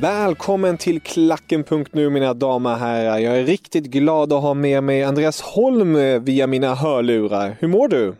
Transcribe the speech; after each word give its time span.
Välkommen 0.00 0.78
till 0.78 1.00
Klacken.nu 1.00 2.10
mina 2.10 2.34
damer 2.34 2.72
och 2.72 2.78
herrar. 2.78 3.18
Jag 3.18 3.38
är 3.38 3.44
riktigt 3.44 3.84
glad 3.84 4.32
att 4.32 4.42
ha 4.42 4.54
med 4.54 4.84
mig 4.84 5.02
Andreas 5.02 5.40
Holm 5.40 6.24
via 6.24 6.46
mina 6.46 6.74
hörlurar. 6.74 7.56
Hur 7.60 7.68
mår 7.68 7.88
du? 7.88 8.14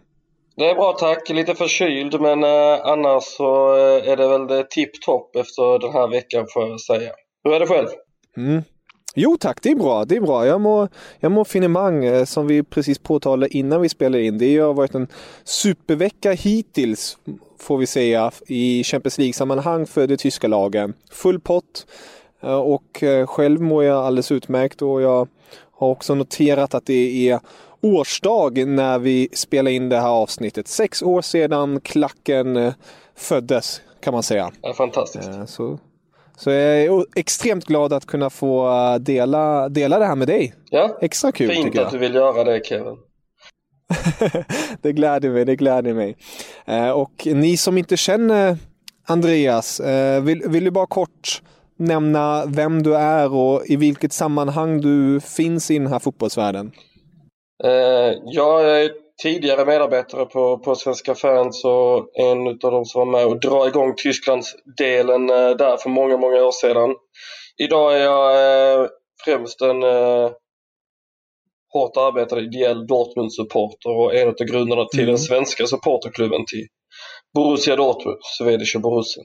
Det 0.57 0.71
är 0.71 0.75
bra 0.75 0.93
tack, 0.93 1.29
lite 1.29 1.55
förkyld 1.55 2.21
men 2.21 2.45
eh, 2.45 2.81
annars 2.85 3.25
så 3.25 3.77
eh, 3.77 4.09
är 4.09 4.17
det 4.17 4.29
väl 4.29 4.65
tipptopp 4.71 5.37
efter 5.37 5.79
den 5.79 5.93
här 5.93 6.09
veckan 6.09 6.47
får 6.55 6.69
jag 6.69 6.81
säga. 6.81 7.11
Hur 7.45 7.55
är 7.55 7.61
det 7.61 7.67
själv? 7.67 7.89
Mm. 8.37 8.63
Jo 9.15 9.37
tack, 9.41 9.63
det 9.63 9.71
är 9.71 9.75
bra. 9.77 10.05
Det 10.05 10.17
är 10.17 10.21
bra. 10.21 10.47
Jag 10.47 10.61
mår, 10.61 10.89
jag 11.21 11.33
mår 11.33 11.45
finemang 11.45 12.05
eh, 12.05 12.25
som 12.25 12.47
vi 12.47 12.63
precis 12.63 12.99
påtalade 12.99 13.57
innan 13.57 13.81
vi 13.81 13.89
spelade 13.89 14.25
in. 14.25 14.39
Det 14.39 14.59
har 14.59 14.75
varit 14.75 14.95
en 14.95 15.09
supervecka 15.45 16.33
hittills 16.33 17.19
får 17.59 17.79
vi 17.79 17.87
säga 17.87 18.31
i 18.47 18.85
Champions 18.85 19.19
League-sammanhang 19.19 19.87
för 19.87 20.07
de 20.07 20.17
tyska 20.17 20.49
lagen. 20.49 20.95
Full 21.11 21.41
pott 21.41 21.87
eh, 22.43 22.55
och 22.55 23.03
eh, 23.03 23.27
själv 23.27 23.61
mår 23.61 23.85
jag 23.85 24.05
alldeles 24.05 24.33
utmärkt 24.33 24.83
och 24.83 25.03
jag 25.03 25.29
har 25.73 25.89
också 25.89 26.15
noterat 26.15 26.75
att 26.75 26.87
det 26.87 27.31
är 27.31 27.41
årsdag 27.81 28.67
när 28.67 28.99
vi 28.99 29.29
spelar 29.33 29.71
in 29.71 29.89
det 29.89 30.01
här 30.01 30.09
avsnittet. 30.09 30.69
Sex 30.69 31.03
år 31.03 31.23
sedan 31.23 31.81
klacken 31.81 32.73
föddes 33.15 33.81
kan 34.01 34.15
man 34.15 34.23
säga. 34.23 34.53
Ja, 34.63 34.75
fantastiskt. 34.75 35.31
Så, 35.47 35.79
så 36.37 36.51
jag 36.51 36.59
är 36.61 37.05
extremt 37.17 37.65
glad 37.65 37.93
att 37.93 38.07
kunna 38.07 38.31
få 38.31 38.69
dela, 39.01 39.69
dela 39.69 39.99
det 39.99 40.07
här 40.07 40.17
med 40.17 40.29
dig. 40.29 40.55
Ja, 40.71 40.99
Extra 41.01 41.33
kul 41.33 41.51
fint 41.51 41.65
tycker 41.65 41.79
jag. 41.79 41.87
att 41.87 41.93
du 41.93 41.99
vill 41.99 42.15
göra 42.15 42.45
det 42.45 42.67
Kevin. 42.67 42.97
det 44.83 44.93
gläder 44.93 45.31
mig, 45.31 45.45
det 45.45 45.57
gläder 45.57 45.95
mig. 45.95 46.17
Eh, 46.67 46.91
och 46.91 47.27
ni 47.27 47.57
som 47.57 47.79
inte 47.79 47.97
känner 47.97 48.57
Andreas, 49.07 49.81
eh, 49.81 50.23
vill, 50.23 50.43
vill 50.49 50.65
du 50.65 50.71
bara 50.71 50.87
kort 50.87 51.43
nämna 51.79 52.45
vem 52.47 52.83
du 52.83 52.97
är 52.97 53.33
och 53.33 53.63
i 53.67 53.77
vilket 53.77 54.13
sammanhang 54.13 54.81
du 54.81 55.21
finns 55.21 55.71
i 55.71 55.79
den 55.79 55.87
här 55.87 55.99
fotbollsvärlden? 55.99 56.73
Eh, 57.65 58.19
jag 58.25 58.81
är 58.81 58.91
tidigare 59.23 59.65
medarbetare 59.65 60.27
på, 60.27 60.59
på 60.59 60.75
Svenska 60.75 61.15
fans 61.15 61.65
och 61.65 62.11
en 62.15 62.47
av 62.47 62.71
de 62.73 62.85
som 62.85 62.99
var 62.99 63.07
med 63.19 63.27
och 63.27 63.41
dra 63.41 63.69
igång 63.69 63.95
Tysklandsdelen 63.97 65.31
eh, 65.31 65.51
där 65.51 65.77
för 65.77 65.91
många, 65.91 66.17
många 66.17 66.45
år 66.45 66.53
sedan. 66.53 66.95
Idag 67.57 67.97
är 67.97 68.05
jag 68.05 68.81
eh, 68.83 68.89
främst 69.25 69.61
en 69.61 69.83
eh, 69.83 70.31
hårt 71.73 71.97
arbetande 71.97 72.45
ideell 72.45 72.87
Dortmund-supporter 72.87 73.91
och 73.91 74.15
en 74.15 74.29
av 74.29 74.35
grundarna 74.35 74.85
till 74.85 75.01
Mm. 75.01 75.11
den 75.11 75.19
svenska 75.19 75.67
supporterklubben 75.67 76.45
till 76.47 76.67
Borussia 77.35 77.77
Dortmund, 77.77 78.19
Swedish 78.39 78.79
Borussen. 78.81 79.25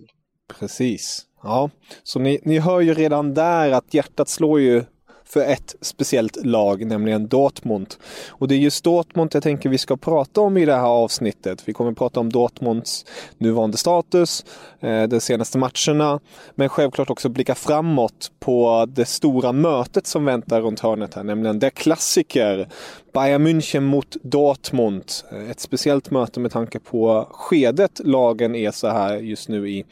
Precis. 0.60 1.26
Ja, 1.44 1.70
så 2.04 2.20
ni, 2.20 2.40
ni 2.44 2.60
hör 2.60 2.80
ju 2.82 2.94
redan 2.94 3.34
där 3.34 3.72
att 3.72 3.94
hjärtat 3.94 4.30
slår 4.30 4.60
ju 4.60 4.84
för 5.30 5.40
ett 5.40 5.76
speciellt 5.82 6.46
lag, 6.46 6.86
nämligen 6.86 7.28
Dortmund. 7.28 7.96
Och 8.30 8.48
det 8.48 8.56
är 8.56 8.60
just 8.60 8.84
Dortmund 8.84 9.30
jag 9.34 9.44
tänker 9.44 9.70
vi 9.70 9.78
ska 9.78 9.98
prata 9.98 10.42
om 10.42 10.58
i 10.58 10.66
det 10.66 10.76
här 10.76 10.88
avsnittet. 10.88 11.64
Vi 11.66 11.74
kommer 11.74 11.94
prata 11.94 12.20
om 12.20 12.30
Dortmunds 12.30 13.06
nuvarande 13.38 13.78
status, 13.78 14.46
eh, 14.80 15.04
de 15.04 15.20
senaste 15.20 15.58
matcherna, 15.58 16.20
men 16.56 16.70
självklart 16.70 17.10
också 17.10 17.30
blicka 17.30 17.56
framåt 17.56 18.32
på 18.40 18.88
det 18.90 19.06
stora 19.06 19.52
mötet 19.52 20.08
som 20.08 20.26
väntar 20.26 20.62
runt 20.62 20.80
hörnet 20.80 21.14
här, 21.14 21.24
nämligen 21.24 21.60
det 21.60 21.70
klassiker 21.70 22.70
Bayern 23.14 23.48
München 23.48 23.80
mot 23.80 24.18
Dortmund. 24.22 25.04
Eh, 25.32 25.50
ett 25.50 25.60
speciellt 25.60 26.12
möte 26.12 26.40
med 26.40 26.52
tanke 26.52 26.80
på 26.80 27.28
skedet 27.32 28.02
lagen 28.04 28.56
är 28.56 28.72
så 28.72 28.88
här 28.88 29.18
just 29.18 29.50
nu 29.50 29.70
i 29.70 29.86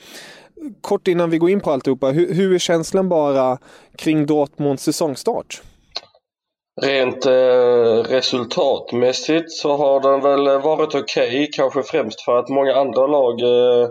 kort 0.81 1.07
innan 1.07 1.29
vi 1.29 1.37
går 1.37 1.49
in 1.49 1.59
på 1.59 1.71
alltihopa, 1.71 2.07
hur, 2.07 2.33
hur 2.33 2.55
är 2.55 2.59
känslan 2.59 3.09
bara 3.09 3.57
kring 3.97 4.25
Dortmunds 4.25 4.83
säsongstart? 4.83 5.61
Rent 6.81 7.25
eh, 7.25 8.03
resultatmässigt 8.09 9.51
så 9.51 9.77
har 9.77 9.99
den 9.99 10.21
väl 10.21 10.61
varit 10.61 10.95
okej, 10.95 11.49
kanske 11.55 11.83
främst 11.83 12.21
för 12.21 12.39
att 12.39 12.49
många 12.49 12.75
andra 12.75 13.07
lag 13.07 13.41
eh, 13.41 13.89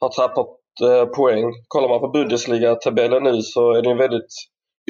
har 0.00 0.08
tappat 0.08 0.48
eh, 0.82 1.04
poäng. 1.04 1.52
Kollar 1.68 1.88
man 1.88 2.00
på 2.00 2.08
Bundesliga-tabellen 2.08 3.22
nu 3.22 3.42
så 3.42 3.72
är 3.72 3.82
den 3.82 3.96
väldigt 3.96 4.34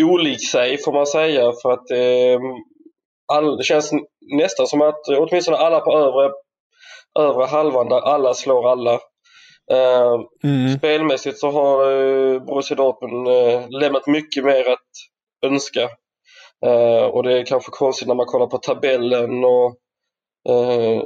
olik 0.03 0.51
sig 0.51 0.79
får 0.79 0.93
man 0.93 1.07
säga 1.07 1.53
för 1.63 1.73
att 1.73 1.91
eh, 1.91 2.41
all, 3.33 3.57
det 3.57 3.65
känns 3.65 3.93
nästan 4.39 4.67
som 4.67 4.83
att 4.83 5.09
åtminstone 5.19 5.57
alla 5.57 5.81
på 5.81 5.93
övre, 5.93 6.31
övre 7.19 7.47
halvan 7.47 7.89
där 7.89 8.01
alla 8.01 8.35
slår 8.35 8.71
alla. 8.71 9.01
Eh, 9.71 10.21
Mm. 10.45 10.79
Spelmässigt 10.79 11.39
så 11.39 11.51
har 11.51 11.91
eh, 11.93 12.41
Borussia 12.43 12.77
Dortmund 12.77 13.29
eh, 13.29 13.81
lämnat 13.81 14.07
mycket 14.07 14.45
mer 14.45 14.69
att 14.71 14.91
önska. 15.47 15.83
Eh, 16.67 17.05
och 17.05 17.23
det 17.23 17.39
är 17.39 17.47
kanske 17.47 17.71
konstigt 17.71 18.09
när 18.09 18.15
man 18.15 18.27
kollar 18.27 18.47
på 18.47 18.59
tabellen 18.59 19.45
och 19.45 19.77
eh, 20.49 21.03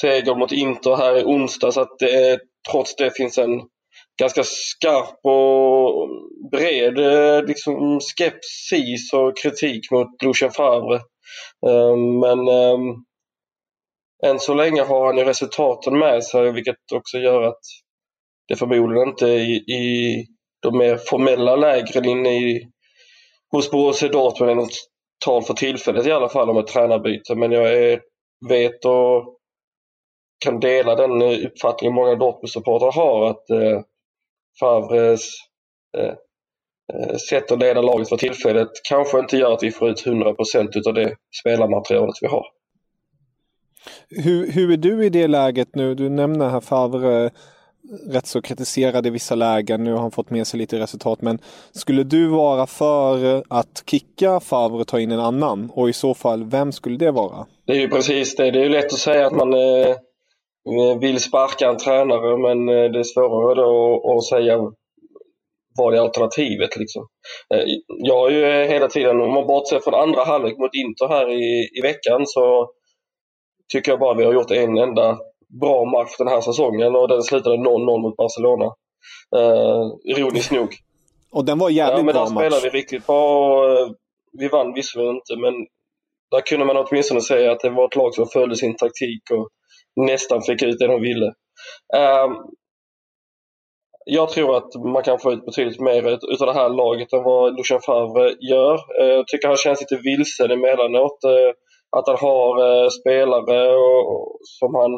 seger 0.00 0.34
mot 0.34 0.52
Inter 0.52 0.96
här 0.96 1.18
i 1.18 1.24
onsdags 1.24 1.76
att 1.76 1.98
det 1.98 2.10
är, 2.10 2.40
trots 2.70 2.96
det 2.96 3.10
finns 3.16 3.38
en 3.38 3.62
ganska 4.20 4.42
skarp 4.44 5.18
och 5.24 6.08
bred 6.50 6.98
liksom 7.48 8.00
skepsis 8.00 9.12
och 9.12 9.36
kritik 9.42 9.90
mot 9.90 10.22
Lucien 10.22 10.50
Favre. 10.50 10.96
Eh, 11.66 11.96
men 11.96 12.48
än 14.24 14.38
så 14.38 14.54
länge 14.54 14.82
har 14.82 15.06
han 15.06 15.18
ju 15.18 15.24
resultaten 15.24 15.98
med 15.98 16.24
sig 16.24 16.52
vilket 16.52 16.76
också 16.94 17.18
gör 17.18 17.42
att 17.42 17.60
det 18.48 18.56
förmodligen 18.56 19.08
inte 19.08 19.26
i, 19.26 19.54
i 19.56 20.26
de 20.62 20.78
mer 20.78 20.96
formella 20.96 21.56
lägren 21.56 22.04
inne 22.04 22.30
i, 22.30 22.68
hos 23.52 23.70
Borussia 23.70 24.08
Dortmund 24.08 24.50
är 24.50 24.54
något 24.54 24.88
tal 25.24 25.42
för 25.42 25.54
tillfället 25.54 26.06
i 26.06 26.12
alla 26.12 26.28
fall 26.28 26.50
om 26.50 26.58
ett 26.58 26.66
tränarbyte. 26.66 27.34
Men 27.34 27.52
jag 27.52 27.72
är, 27.72 28.00
vet 28.48 28.84
och 28.84 29.38
kan 30.44 30.60
dela 30.60 30.94
den 30.94 31.22
uppfattning 31.22 31.46
uppfattningen 31.46 31.94
många 31.94 32.14
Dortmund-supportrar 32.14 32.92
har 32.92 33.30
att 33.30 33.50
eh, 33.50 33.80
Favres 34.60 35.28
eh, 35.98 36.14
eh, 36.92 37.16
sätt 37.30 37.52
att 37.52 37.58
leda 37.58 37.82
laget 37.82 38.08
för 38.08 38.16
tillfället 38.16 38.68
kanske 38.88 39.18
inte 39.18 39.36
gör 39.36 39.52
att 39.52 39.62
vi 39.62 39.70
får 39.70 39.88
ut 39.88 40.06
100% 40.06 40.68
utav 40.78 40.94
det 40.94 41.16
spelarmaterialet 41.40 42.16
vi 42.20 42.26
har. 42.26 42.46
Hur, 44.08 44.52
hur 44.52 44.72
är 44.72 44.76
du 44.76 45.04
i 45.04 45.08
det 45.08 45.26
läget 45.26 45.74
nu? 45.74 45.94
Du 45.94 46.08
nämner 46.08 46.48
här 46.48 46.60
Favre. 46.60 47.24
Eh, 47.24 47.30
rätt 48.10 48.26
så 48.26 48.42
kritiserad 48.42 49.06
i 49.06 49.10
vissa 49.10 49.34
lägen. 49.34 49.84
Nu 49.84 49.92
har 49.92 50.00
han 50.00 50.10
fått 50.10 50.30
med 50.30 50.46
sig 50.46 50.58
lite 50.58 50.78
resultat. 50.78 51.22
Men 51.22 51.38
skulle 51.72 52.02
du 52.02 52.26
vara 52.26 52.66
för 52.66 53.36
eh, 53.36 53.42
att 53.48 53.82
kicka 53.86 54.40
Favre 54.40 54.80
och 54.80 54.86
ta 54.86 55.00
in 55.00 55.12
en 55.12 55.20
annan? 55.20 55.70
Och 55.74 55.88
i 55.88 55.92
så 55.92 56.14
fall, 56.14 56.44
vem 56.44 56.72
skulle 56.72 56.96
det 56.96 57.10
vara? 57.10 57.46
Det 57.66 57.72
är 57.72 57.80
ju 57.80 57.88
precis 57.88 58.36
det. 58.36 58.50
Det 58.50 58.58
är 58.58 58.62
ju 58.62 58.68
lätt 58.68 58.92
att 58.92 58.98
säga 58.98 59.26
att 59.26 59.36
man 59.36 59.54
eh, 59.54 59.96
vill 61.00 61.20
sparka 61.20 61.68
en 61.68 61.76
tränare 61.76 62.36
men 62.36 62.68
eh, 62.68 62.90
det 62.90 62.98
är 62.98 63.14
svårare 63.14 63.54
då 63.54 64.16
att 64.16 64.24
säga 64.24 64.58
vad 65.76 65.94
är 65.94 66.00
alternativet 66.00 66.76
liksom. 66.76 67.06
Eh, 67.54 67.64
jag 67.86 68.14
har 68.14 68.30
ju 68.30 68.44
eh, 68.44 68.68
hela 68.68 68.88
tiden, 68.88 69.20
om 69.20 69.34
man 69.34 69.46
bortser 69.46 69.80
från 69.80 69.94
andra 69.94 70.24
halvlek 70.24 70.58
mot 70.58 70.74
Inter 70.74 71.08
här 71.08 71.30
i, 71.30 71.78
i 71.78 71.80
veckan 71.82 72.26
så 72.26 72.70
tycker 73.72 73.92
jag 73.92 74.00
bara 74.00 74.14
vi 74.14 74.24
har 74.24 74.32
gjort 74.32 74.50
en 74.50 74.78
enda 74.78 75.18
bra 75.60 75.84
match 75.84 76.16
den 76.18 76.28
här 76.28 76.40
säsongen 76.40 76.96
och 76.96 77.08
den 77.08 77.22
slutade 77.22 77.56
0-0 77.56 78.00
mot 78.02 78.16
Barcelona. 78.16 78.64
Uh, 79.36 79.92
ironiskt 80.04 80.52
nog. 80.52 80.74
Och 81.30 81.44
den 81.44 81.58
var 81.58 81.70
jävligt 81.70 81.98
ja, 81.98 82.04
men 82.04 82.12
bra 82.12 82.22
match. 82.22 82.30
spelade 82.30 82.62
vi 82.62 82.78
riktigt 82.78 83.06
bra. 83.06 83.66
Vi 84.38 84.48
vann 84.48 84.74
visserligen 84.74 85.14
inte 85.14 85.36
men 85.36 85.54
där 86.30 86.40
kunde 86.40 86.64
man 86.66 86.76
åtminstone 86.76 87.20
säga 87.20 87.52
att 87.52 87.60
det 87.60 87.70
var 87.70 87.84
ett 87.84 87.96
lag 87.96 88.14
som 88.14 88.26
följde 88.26 88.56
sin 88.56 88.76
taktik 88.76 89.22
och 89.30 89.48
nästan 89.96 90.42
fick 90.42 90.62
ut 90.62 90.78
det 90.78 90.86
de 90.86 91.00
ville. 91.00 91.26
Uh, 91.96 92.28
jag 94.04 94.28
tror 94.28 94.56
att 94.56 94.74
man 94.74 95.02
kan 95.02 95.18
få 95.18 95.32
ut 95.32 95.46
betydligt 95.46 95.80
mer 95.80 96.32
utav 96.32 96.46
det 96.46 96.52
här 96.52 96.68
laget 96.68 97.12
än 97.12 97.22
vad 97.22 97.56
Lucien 97.56 97.80
Favre 97.80 98.34
gör. 98.50 98.74
Uh, 98.74 99.06
jag 99.06 99.26
tycker 99.26 99.48
han 99.48 99.56
känns 99.56 99.80
lite 99.80 100.02
vilsen 100.02 100.50
emellanåt. 100.50 101.18
Att 101.96 102.06
han 102.06 102.16
har 102.20 102.82
eh, 102.84 102.88
spelare 102.88 103.76
och, 103.76 104.38
som 104.42 104.74
han 104.74 104.90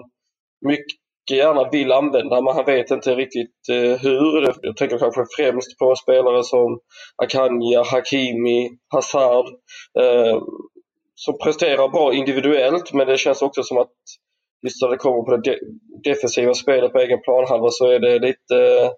mycket 0.68 0.96
gärna 1.30 1.70
vill 1.70 1.92
använda 1.92 2.40
men 2.40 2.54
han 2.54 2.64
vet 2.64 2.90
inte 2.90 3.14
riktigt 3.14 3.68
eh, 3.70 4.00
hur. 4.00 4.54
Jag 4.62 4.76
tänker 4.76 4.98
kanske 4.98 5.24
främst 5.36 5.78
på 5.78 5.96
spelare 5.96 6.44
som 6.44 6.80
Akanja, 7.22 7.82
Hakimi, 7.82 8.70
Hazard 8.94 9.46
eh, 10.00 10.42
som 11.14 11.38
presterar 11.38 11.88
bra 11.88 12.14
individuellt 12.14 12.92
men 12.92 13.06
det 13.06 13.18
känns 13.18 13.42
också 13.42 13.62
som 13.62 13.78
att 13.78 13.92
just 14.66 14.82
när 14.82 14.88
det 14.88 14.96
kommer 14.96 15.22
på 15.22 15.36
det 15.36 15.58
defensiva 16.04 16.54
spelet 16.54 16.92
på 16.92 16.98
egen 16.98 17.20
planhalva 17.20 17.68
så 17.70 17.86
är 17.86 17.98
det 17.98 18.18
lite 18.18 18.90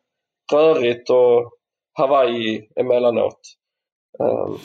rörigt 0.52 1.10
och 1.10 1.52
Hawaii 1.98 2.68
emellanåt. 2.80 3.40
Um, 4.18 4.58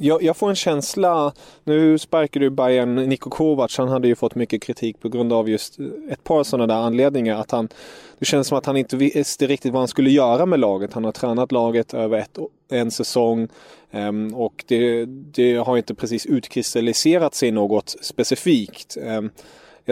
jag, 0.00 0.22
jag, 0.22 0.36
får 0.36 0.48
en 0.50 0.56
känsla, 0.56 1.32
nu 1.64 1.98
sparkar 1.98 2.40
du 2.40 2.50
Bayern 2.50 2.94
Niko 2.94 3.30
Kovac, 3.30 3.78
han 3.78 3.88
hade 3.88 4.08
ju 4.08 4.14
fått 4.14 4.34
mycket 4.34 4.62
kritik 4.62 5.00
på 5.00 5.08
grund 5.08 5.32
av 5.32 5.48
just 5.48 5.78
ett 6.10 6.24
par 6.24 6.44
sådana 6.44 6.74
där 6.74 6.80
anledningar. 6.80 7.40
Att 7.40 7.50
han, 7.50 7.68
det 8.18 8.24
känns 8.24 8.46
som 8.46 8.58
att 8.58 8.66
han 8.66 8.76
inte 8.76 8.96
visste 8.96 9.46
riktigt 9.46 9.72
vad 9.72 9.80
han 9.80 9.88
skulle 9.88 10.10
göra 10.10 10.46
med 10.46 10.60
laget. 10.60 10.92
Han 10.92 11.04
har 11.04 11.12
tränat 11.12 11.52
laget 11.52 11.94
över 11.94 12.18
ett, 12.18 12.38
en 12.70 12.90
säsong 12.90 13.48
um, 13.90 14.34
och 14.34 14.64
det, 14.68 15.04
det, 15.06 15.56
har 15.56 15.76
inte 15.76 15.94
precis 15.94 16.26
utkristalliserat 16.26 17.34
sig 17.34 17.50
något 17.50 17.96
specifikt. 18.00 18.96
Um, 19.00 19.30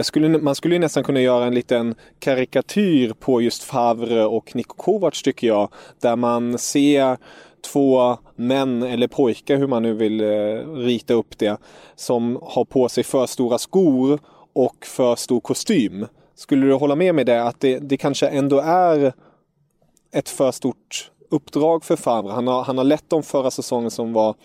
skulle, 0.03 0.29
man 0.29 0.55
skulle 0.55 0.79
nästan 0.79 1.03
kunna 1.03 1.21
göra 1.21 1.45
en 1.45 1.55
liten 1.55 1.95
karikatyr 2.19 3.13
på 3.19 3.41
just 3.41 3.63
Favre 3.63 4.25
och 4.25 4.55
Niko 4.55 4.75
Kovac 4.75 5.21
tycker 5.21 5.47
jag. 5.47 5.69
Där 6.01 6.15
man 6.15 6.57
ser 6.57 7.17
två 7.61 8.17
män 8.35 8.83
eller 8.83 9.07
pojkar, 9.07 9.57
hur 9.57 9.67
man 9.67 9.83
nu 9.83 9.93
vill 9.93 10.21
eh, 10.21 10.27
rita 10.75 11.13
upp 11.13 11.37
det, 11.37 11.57
som 11.95 12.39
har 12.41 12.65
på 12.65 12.89
sig 12.89 13.03
för 13.03 13.25
stora 13.25 13.57
skor 13.57 14.19
och 14.53 14.85
för 14.85 15.15
stor 15.15 15.39
kostym. 15.39 16.05
Skulle 16.35 16.65
du 16.65 16.73
hålla 16.73 16.95
med 16.95 17.15
mig 17.15 17.25
där 17.25 17.39
att 17.39 17.59
det, 17.59 17.79
det 17.79 17.97
kanske 17.97 18.27
ändå 18.27 18.59
är 18.59 19.13
ett 20.11 20.29
för 20.29 20.51
stort 20.51 21.11
uppdrag 21.31 21.83
för 21.83 21.95
Favre? 21.95 22.31
Han 22.31 22.47
har, 22.47 22.63
han 22.63 22.77
har 22.77 22.85
lett 22.85 23.09
dem 23.09 23.23
förra 23.23 23.51
säsongen 23.51 23.91
som 23.91 24.13
var 24.13 24.35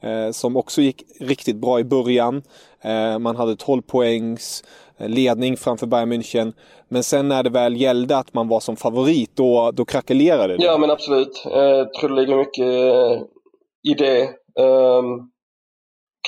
eh, 0.00 0.30
som 0.30 0.56
också 0.56 0.82
gick 0.82 1.04
riktigt 1.20 1.56
bra 1.56 1.80
i 1.80 1.84
början. 1.84 2.42
Eh, 2.80 3.18
man 3.18 3.36
hade 3.36 3.56
12 3.56 3.82
poängs 3.82 4.64
Eh, 5.02 5.08
ledning 5.08 5.56
framför 5.56 5.86
Bayern 5.86 6.12
München. 6.12 6.52
Men 6.88 7.02
sen 7.02 7.28
när 7.28 7.42
det 7.42 7.50
väl 7.50 7.76
gällde 7.76 8.16
att 8.16 8.34
man 8.34 8.48
var 8.48 8.60
som 8.60 8.76
favorit, 8.76 9.36
då, 9.36 9.70
då 9.70 9.84
krackelerade 9.84 10.56
det. 10.56 10.64
Ja 10.64 10.78
men 10.78 10.90
absolut. 10.90 11.46
Eh, 11.46 11.60
Jag 11.60 11.94
tror 11.94 12.08
det 12.08 12.20
ligger 12.20 12.36
mycket 12.36 12.66
eh, 12.66 13.22
i 13.90 13.94
det. 13.94 14.28
Um, 14.60 15.30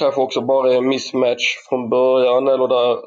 kanske 0.00 0.20
också 0.20 0.40
bara 0.40 0.74
en 0.74 0.88
mismatch 0.88 1.56
från 1.68 1.90
början 1.90 2.48
eller 2.48 2.68
där. 2.68 2.98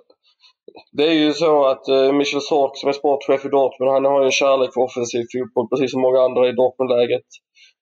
Det 0.92 1.08
är 1.08 1.14
ju 1.14 1.34
så 1.34 1.66
att 1.66 1.90
uh, 1.90 2.12
Michel 2.12 2.42
Sork 2.42 2.78
som 2.78 2.90
är 2.90 2.94
sportchef 2.94 3.46
i 3.46 3.50
Dortmund, 3.50 3.92
han 3.92 4.06
har 4.06 4.20
ju 4.20 4.26
en 4.26 4.32
kärlek 4.32 4.74
för 4.74 4.82
offensiv 4.82 5.26
fotboll 5.34 5.68
precis 5.70 5.92
som 5.92 6.02
många 6.02 6.22
andra 6.22 6.50
i 6.50 6.52
Dortmundläget. 6.52 7.26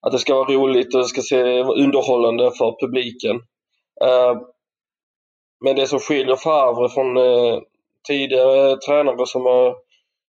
Att 0.01 0.11
det 0.11 0.19
ska 0.19 0.35
vara 0.35 0.53
roligt 0.53 0.95
och 0.95 1.01
det 1.01 1.07
ska 1.07 1.21
se 1.21 1.59
underhållande 1.61 2.51
för 2.51 2.85
publiken. 2.85 3.35
Uh, 4.05 4.41
men 5.65 5.75
det 5.75 5.87
som 5.87 5.99
skiljer 5.99 6.35
Favre 6.35 6.89
från 6.89 7.17
uh, 7.17 7.59
tidigare 8.07 8.77
tränare 8.77 9.25
som 9.25 9.45
har 9.45 9.75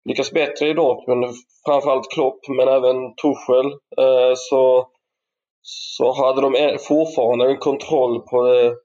lyckats 0.09 0.31
bättre 0.31 0.67
i 0.67 0.73
Dortmund, 0.73 1.25
framförallt 1.65 2.11
Klopp 2.11 2.47
men 2.47 2.67
även 2.67 3.15
Tuchel, 3.15 3.65
eh, 3.97 4.33
så, 4.35 4.87
så 5.61 6.13
hade 6.13 6.41
de 6.41 6.77
fortfarande 6.79 7.45
en 7.45 7.57
kontroll 7.57 8.21
på 8.21 8.41
det, 8.41 8.75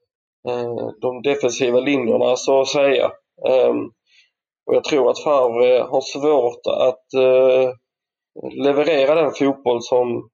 de 1.01 1.21
defensiva 1.21 1.79
linjerna 1.79 2.35
så 2.35 2.61
att 2.61 2.67
säga. 2.67 3.11
Ehm, 3.49 3.85
och 4.65 4.75
jag 4.75 4.83
tror 4.83 5.09
att 5.09 5.23
Favre 5.23 5.79
har 5.79 6.01
svårt 6.01 6.67
att 6.67 7.13
eh, 7.13 7.71
leverera 8.65 9.15
den 9.15 9.31
fotboll 9.31 9.81
som 9.81 10.29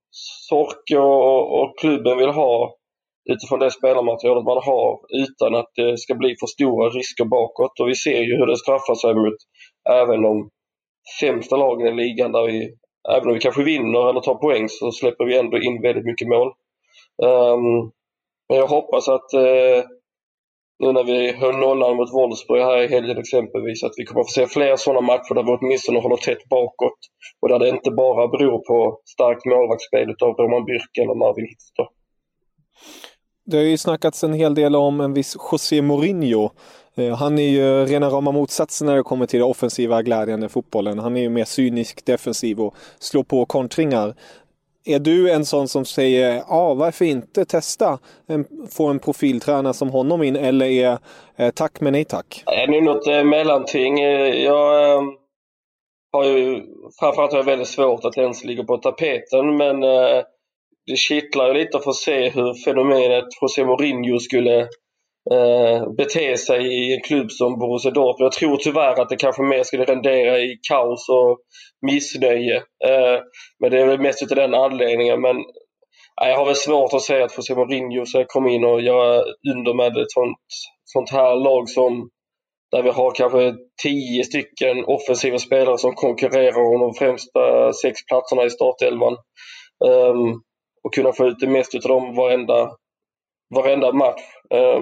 Sorke 0.49 0.97
och, 0.97 1.61
och 1.61 1.79
klubben 1.79 2.17
vill 2.17 2.29
ha 2.29 2.75
utifrån 3.31 3.59
det 3.59 3.71
spelarmaterialet 3.71 4.43
man 4.43 4.63
har 4.63 4.99
utan 5.23 5.55
att 5.55 5.71
det 5.75 5.97
ska 5.97 6.15
bli 6.15 6.35
för 6.39 6.47
stora 6.47 6.89
risker 6.89 7.25
bakåt. 7.25 7.79
Och 7.79 7.89
vi 7.89 7.95
ser 7.95 8.21
ju 8.21 8.37
hur 8.37 8.45
det 8.45 8.57
straffar 8.57 8.95
sig 8.95 9.15
mot 9.15 9.39
även 9.89 10.21
de 10.21 10.49
sämsta 11.19 11.55
lagen 11.55 11.87
i 11.87 12.03
ligan 12.03 12.31
där 12.31 12.45
vi, 12.47 12.73
även 13.15 13.27
om 13.27 13.33
vi 13.33 13.39
kanske 13.39 13.63
vinner 13.63 14.09
eller 14.09 14.21
tar 14.21 14.35
poäng 14.35 14.69
så 14.69 14.91
släpper 14.91 15.25
vi 15.25 15.37
ändå 15.37 15.57
in 15.57 15.81
väldigt 15.81 16.05
mycket 16.05 16.27
mål. 16.27 16.47
Um, 17.23 17.91
men 18.49 18.57
jag 18.57 18.67
hoppas 18.67 19.07
att 19.09 19.33
uh, 19.33 19.83
nu 20.79 20.91
när 20.91 21.03
vi 21.03 21.31
höll 21.31 21.57
nollan 21.57 21.95
mot 21.95 22.13
Wolfsburg 22.13 22.61
här 22.61 22.81
i 22.81 22.87
helgen 22.87 23.17
exempelvis, 23.17 23.83
att 23.83 23.97
vi 23.97 24.05
kommer 24.05 24.21
att 24.21 24.27
få 24.27 24.31
se 24.31 24.47
fler 24.47 24.75
sådana 24.75 25.01
matcher 25.01 25.33
där 25.33 25.43
vi 25.43 25.51
åtminstone 25.51 25.99
håller 25.99 26.17
tätt 26.17 26.49
bakåt 26.49 26.99
och 27.41 27.49
där 27.49 27.59
det 27.59 27.69
inte 27.69 27.91
bara 27.91 28.27
beror 28.27 28.59
på 28.67 28.99
starkt 29.05 29.45
målvaktsspel 29.45 30.09
av 30.09 30.33
Roman 30.35 30.65
Bürk 30.67 30.93
eller 31.01 31.15
Marvin 31.15 31.45
Hitster. 31.45 31.87
Det 33.45 33.57
har 33.57 33.63
ju 33.63 33.77
snackats 33.77 34.23
en 34.23 34.33
hel 34.33 34.55
del 34.55 34.75
om 34.75 35.01
en 35.01 35.13
viss 35.13 35.37
José 35.51 35.81
Mourinho. 35.81 36.49
Eh, 36.95 37.15
han 37.15 37.39
är 37.39 37.49
ju 37.49 37.85
rena 37.85 38.09
rama 38.09 38.31
motsatsen 38.31 38.87
när 38.87 38.95
det 38.95 39.03
kommer 39.03 39.25
till 39.25 39.39
det 39.39 39.45
offensiva 39.45 40.01
glädjande 40.01 40.49
fotbollen. 40.49 40.99
Han 40.99 41.17
är 41.17 41.21
ju 41.21 41.29
mer 41.29 41.45
cynisk, 41.45 42.05
defensiv 42.05 42.59
och 42.59 42.75
slår 42.99 43.23
på 43.23 43.45
kontringar. 43.45 44.15
Är 44.85 44.99
du 44.99 45.31
en 45.31 45.45
sån 45.45 45.67
som 45.67 45.85
säger, 45.85 46.43
ja 46.49 46.73
varför 46.73 47.05
inte 47.05 47.45
testa 47.45 47.99
en, 48.27 48.45
få 48.71 48.87
en 48.87 48.99
profiltränare 48.99 49.73
som 49.73 49.89
honom 49.89 50.23
in 50.23 50.35
eller 50.35 50.65
är 50.65 50.97
eh, 51.35 51.49
tack 51.49 51.81
men 51.81 51.93
nej 51.93 52.05
tack? 52.05 52.43
Det 52.45 52.63
är 52.63 52.67
nog 52.67 52.83
något 52.83 53.07
eh, 53.07 53.23
mellanting. 53.23 53.99
Eh, 53.99 54.43
jag 54.43 54.91
eh, 54.91 55.01
har 56.11 56.25
ju 56.25 56.61
framförallt 56.99 57.31
har 57.31 57.39
jag 57.39 57.45
väldigt 57.45 57.67
svårt 57.67 58.05
att 58.05 58.17
ens 58.17 58.43
ligga 58.43 58.63
på 58.63 58.77
tapeten 58.77 59.57
men 59.57 59.83
eh, 59.83 60.23
det 60.87 60.97
kittlar 60.97 61.53
lite 61.53 61.77
att 61.77 61.83
få 61.83 61.93
se 61.93 62.29
hur 62.29 62.63
fenomenet 62.65 63.25
José 63.41 63.65
Mourinho 63.65 64.19
skulle 64.19 64.59
eh, 65.31 65.93
bete 65.97 66.37
sig 66.37 66.61
i 66.65 66.93
en 66.95 67.01
klubb 67.01 67.31
som 67.31 67.59
Borussia 67.59 67.91
Dortmund. 67.91 68.25
Jag 68.25 68.31
tror 68.31 68.57
tyvärr 68.57 69.01
att 69.01 69.09
det 69.09 69.15
kanske 69.15 69.43
mer 69.43 69.63
skulle 69.63 69.85
rendera 69.85 70.39
i 70.39 70.59
kaos 70.69 71.09
och 71.09 71.39
missnöje. 71.91 72.55
Eh, 72.57 73.19
men 73.59 73.71
det 73.71 73.81
är 73.81 73.87
väl 73.87 74.01
mest 74.01 74.23
utav 74.23 74.35
den 74.35 74.53
anledningen. 74.53 75.21
Men 75.21 75.37
eh, 76.21 76.29
jag 76.29 76.37
har 76.37 76.45
väl 76.45 76.55
svårt 76.55 76.93
att 76.93 77.01
säga 77.01 77.25
att 77.25 77.37
José 77.37 77.55
Mourinho 77.55 78.05
ska 78.05 78.25
komma 78.27 78.49
in 78.49 78.63
och 78.63 78.81
göra 78.81 79.23
under 79.55 79.73
med 79.73 79.97
ett 79.97 80.11
sånt, 80.11 80.37
sånt 80.83 81.09
här 81.09 81.35
lag 81.35 81.69
som 81.69 82.09
där 82.71 82.83
vi 82.83 82.89
har 82.89 83.11
kanske 83.15 83.53
tio 83.83 84.23
stycken 84.23 84.85
offensiva 84.85 85.37
spelare 85.37 85.77
som 85.77 85.93
konkurrerar 85.93 86.73
om 86.73 86.81
de 86.81 86.93
främsta 86.93 87.73
sex 87.73 88.05
platserna 88.05 88.43
i 88.43 88.49
startelvan. 88.49 89.17
Um, 89.85 90.41
och 90.83 90.93
kunna 90.93 91.13
få 91.13 91.27
ut 91.27 91.39
det 91.39 91.47
mesta 91.47 91.77
av 91.77 91.81
dem 91.81 92.15
varenda, 92.15 92.75
varenda 93.55 93.91
match. 93.91 94.21
Eh, 94.49 94.81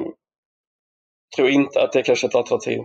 tror 1.35 1.49
inte 1.49 1.83
att 1.83 1.91
det 1.91 1.99
är 1.99 2.03
kanske 2.03 2.27
är 2.27 2.29
ett 2.29 2.35
alternativ. 2.35 2.81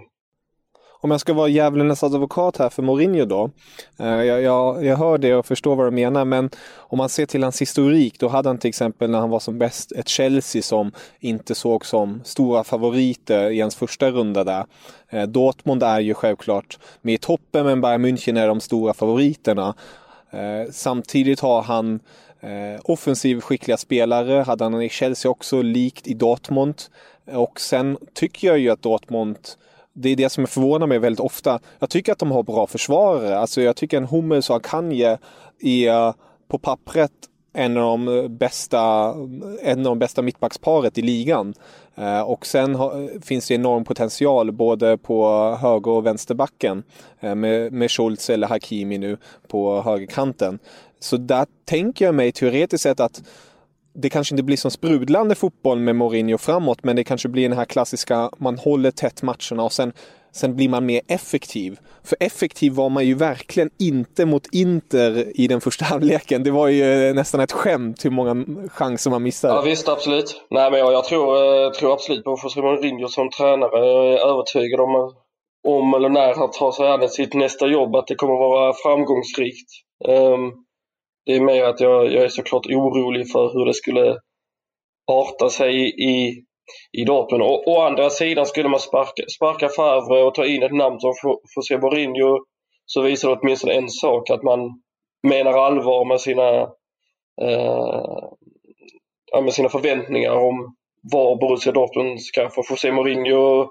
om 1.01 1.11
jag 1.11 1.21
ska 1.21 1.33
vara 1.33 1.49
djävulens 1.49 2.03
advokat 2.03 2.57
här 2.57 2.69
för 2.69 2.83
Mourinho 2.83 3.25
då. 3.25 3.51
Eh, 3.99 4.07
jag, 4.07 4.43
jag, 4.43 4.85
jag 4.85 4.97
hör 4.97 5.19
det 5.19 5.35
och 5.35 5.47
förstår 5.47 5.77
vad 5.77 5.87
du 5.87 5.91
menar 5.91 6.25
men 6.25 6.51
om 6.77 6.99
man 6.99 7.09
ser 7.09 7.27
till 7.27 7.43
hans 7.43 7.63
historik 7.63 8.21
då 8.21 8.29
hade 8.29 8.49
han 8.49 8.59
till 8.59 8.69
exempel 8.69 9.11
när 9.11 9.19
han 9.19 9.31
var 9.31 9.41
som 9.41 9.59
bäst 9.59 9.93
ett 9.93 10.09
Chelsea 10.09 10.63
som 10.63 10.93
inte 11.21 11.55
såg 11.55 11.87
som 11.87 12.21
stora 12.25 12.65
favoriter 12.65 13.51
i 13.51 13.61
hans 13.61 13.77
första 13.77 14.11
runda 14.11 14.45
där. 14.45 14.67
Eh, 15.09 15.23
Dortmund 15.23 15.83
är 15.83 16.01
ju 16.01 16.15
självklart 16.15 16.79
med 17.03 17.15
i 17.15 17.19
toppen 17.19 17.67
men 17.67 17.81
Bayern 17.81 18.07
München 18.07 18.41
är 18.41 18.49
de 18.49 18.61
stora 18.61 18.95
favoriterna. 18.95 19.75
Eh, 20.31 20.71
samtidigt 20.73 21.41
har 21.41 21.63
han 21.63 22.01
Eh, 22.41 22.81
offensiv 22.85 23.41
skickliga 23.41 23.77
spelare, 23.77 24.43
hade 24.43 24.65
han 24.65 24.83
i 24.83 24.89
Chelsea 24.89 25.31
också, 25.31 25.63
likt 25.63 26.07
i 26.07 26.15
Dortmund. 26.15 26.83
Och 27.33 27.61
sen 27.61 27.99
tycker 28.15 28.49
jag 28.49 28.59
ju 28.59 28.71
att 28.71 28.83
Dortmund 28.83 29.37
det 29.99 30.09
är 30.09 30.17
det 30.17 30.29
som 30.29 30.47
förvånar 30.47 30.87
mig 30.87 30.99
väldigt 30.99 31.21
ofta. 31.21 31.61
Jag 31.79 31.91
tycker 31.91 32.13
att 32.13 32.19
de 32.19 32.31
har 32.31 32.43
bra 32.43 32.67
försvarare. 32.67 33.39
Alltså 33.39 33.63
jag 33.63 33.77
tycker 33.77 33.97
en 33.97 34.05
Hummels 34.05 34.51
och 34.51 34.65
Kanye 34.65 35.19
är 35.61 36.09
eh, 36.09 36.15
på 36.49 36.59
pappret 36.59 37.13
en 37.57 37.77
av 37.77 37.99
de 37.99 38.37
bästa, 38.37 39.15
en 39.63 39.79
av 39.79 39.85
de 39.85 39.99
bästa 39.99 40.23
mittbacksparet 40.23 40.99
i 40.99 41.03
ligan. 41.03 41.55
Eh, 41.95 42.21
och 42.21 42.47
sen 42.47 42.75
ha, 42.75 43.09
finns 43.23 43.49
det 43.49 43.55
enorm 43.55 43.85
potential 43.85 44.53
både 44.53 44.99
på 44.99 45.29
höger 45.61 45.91
och 45.91 46.07
vänsterbacken 46.07 46.83
eh, 47.21 47.35
med, 47.35 47.73
med 47.73 47.91
Schultz 47.91 48.31
eller 48.31 48.47
Hakimi 48.47 48.99
nu 48.99 49.17
på 49.49 49.83
högerkanten. 49.83 50.59
Så 51.01 51.17
där 51.17 51.47
tänker 51.65 52.05
jag 52.05 52.15
mig 52.15 52.33
teoretiskt 52.33 52.83
sett 52.83 53.01
att 53.01 53.23
det 53.99 54.11
kanske 54.11 54.35
inte 54.35 54.43
blir 54.43 54.57
som 54.57 54.71
sprudlande 54.71 55.35
fotboll 55.35 55.79
med 55.79 55.97
Mourinho 55.97 56.39
framåt, 56.39 56.85
men 56.85 56.97
det 56.97 57.05
kanske 57.05 57.29
blir 57.29 57.49
den 57.49 57.59
här 57.59 57.65
klassiska, 57.65 58.31
man 58.39 58.59
håller 58.59 58.91
tätt 58.91 59.23
matcherna 59.23 59.63
och 59.63 59.73
sen, 59.73 59.93
sen 60.33 60.57
blir 60.57 60.69
man 60.69 60.87
mer 60.87 61.01
effektiv. 61.09 61.79
För 62.05 62.17
effektiv 62.21 62.73
var 62.73 62.89
man 62.89 63.07
ju 63.07 63.15
verkligen 63.15 63.71
inte 63.79 64.27
mot 64.27 64.47
Inter 64.53 65.41
i 65.41 65.47
den 65.49 65.61
första 65.61 65.85
halvleken. 65.91 66.43
Det 66.43 66.51
var 66.51 66.69
ju 66.69 67.09
eh, 67.09 67.15
nästan 67.15 67.41
ett 67.41 67.53
skämt 67.53 68.05
hur 68.05 68.11
många 68.11 68.45
chanser 68.69 69.11
man 69.11 69.23
missade. 69.23 69.55
Ja 69.55 69.61
visst, 69.61 69.89
absolut. 69.89 70.43
Nej 70.51 70.71
men 70.71 70.81
jag, 70.81 70.93
jag 70.93 71.05
tror, 71.05 71.65
eh, 71.65 71.71
tror 71.71 71.93
absolut 71.93 72.25
på 72.25 72.39
José 72.43 72.63
Mourinho 72.63 73.09
som 73.09 73.31
tränare. 73.31 73.87
Jag 73.87 74.13
är 74.13 74.29
övertygad 74.33 74.81
om, 74.81 75.13
om 75.69 75.95
eller 75.95 76.09
när 76.09 76.35
han 76.35 76.51
tar 76.51 76.73
sig 76.73 76.89
an 76.89 77.09
sitt 77.09 77.35
nästa 77.35 77.67
jobb 77.67 77.97
att 77.97 78.07
det 78.07 78.15
kommer 78.15 78.35
vara 78.35 78.73
framgångsrikt. 78.83 79.71
Um, 80.09 80.66
det 81.27 81.33
är 81.37 81.41
mer 81.41 81.65
att 81.65 81.81
jag, 81.81 82.13
jag 82.13 82.25
är 82.25 82.29
såklart 82.29 82.67
orolig 82.67 83.33
för 83.33 83.53
hur 83.53 83.67
det 83.67 83.75
skulle 83.75 84.19
arta 85.13 85.49
sig 85.49 85.75
i, 86.11 86.45
i 86.93 87.05
Dortmund. 87.05 87.43
Å, 87.43 87.63
å 87.67 87.81
andra 87.81 88.11
sidan 88.11 88.47
skulle 88.47 88.69
man 88.69 88.81
sparka, 88.81 89.23
sparka 89.37 89.69
Favre 89.69 90.23
och 90.23 90.35
ta 90.35 90.47
in 90.47 90.63
ett 90.63 90.75
namn 90.75 91.01
som 91.01 91.15
José 91.57 91.79
Mourinho 91.79 92.45
så 92.87 93.03
visar 93.03 93.29
det 93.29 93.37
åtminstone 93.37 93.75
en 93.75 93.89
sak, 93.89 94.31
att 94.31 94.43
man 94.43 94.83
menar 95.29 95.53
allvar 95.53 96.05
med 96.05 96.21
sina, 96.21 96.61
eh, 97.43 98.31
med 99.43 99.53
sina 99.53 99.69
förväntningar 99.69 100.33
om 100.33 100.77
var 101.13 101.37
Borussia 101.37 101.73
Dortmund 101.73 102.23
ska 102.23 102.51
få. 102.51 102.63
José 102.71 102.93
Mourinho, 102.93 103.69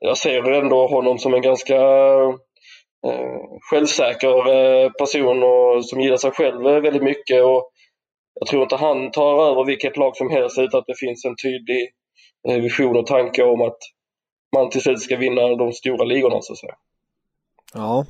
jag 0.00 0.18
ser 0.18 0.52
ändå 0.52 0.86
honom 0.86 1.18
som 1.18 1.34
en 1.34 1.42
ganska 1.42 1.78
Eh, 3.06 3.58
självsäker 3.70 4.54
eh, 4.54 4.90
person 4.90 5.42
och 5.42 5.84
som 5.84 6.00
gillar 6.00 6.16
sig 6.16 6.30
själv 6.30 6.66
eh, 6.66 6.80
väldigt 6.80 7.02
mycket. 7.02 7.44
Och 7.44 7.70
jag 8.40 8.48
tror 8.48 8.62
inte 8.62 8.76
han 8.76 9.10
tar 9.10 9.50
över 9.50 9.64
vilket 9.64 9.96
lag 9.96 10.16
som 10.16 10.30
helst 10.30 10.58
utan 10.58 10.80
att 10.80 10.86
det 10.86 10.98
finns 10.98 11.24
en 11.24 11.36
tydlig 11.36 11.90
vision 12.62 12.96
och 12.96 13.06
tanke 13.06 13.42
om 13.42 13.62
att 13.62 13.78
man 14.56 14.70
till 14.70 14.80
slut 14.80 15.00
ska 15.00 15.16
vinna 15.16 15.56
de 15.56 15.72
stora 15.72 16.04
ligorna 16.04 16.42
så 16.42 16.52
att 16.52 16.58
säga. 16.58 16.74
Ja, 17.74 18.06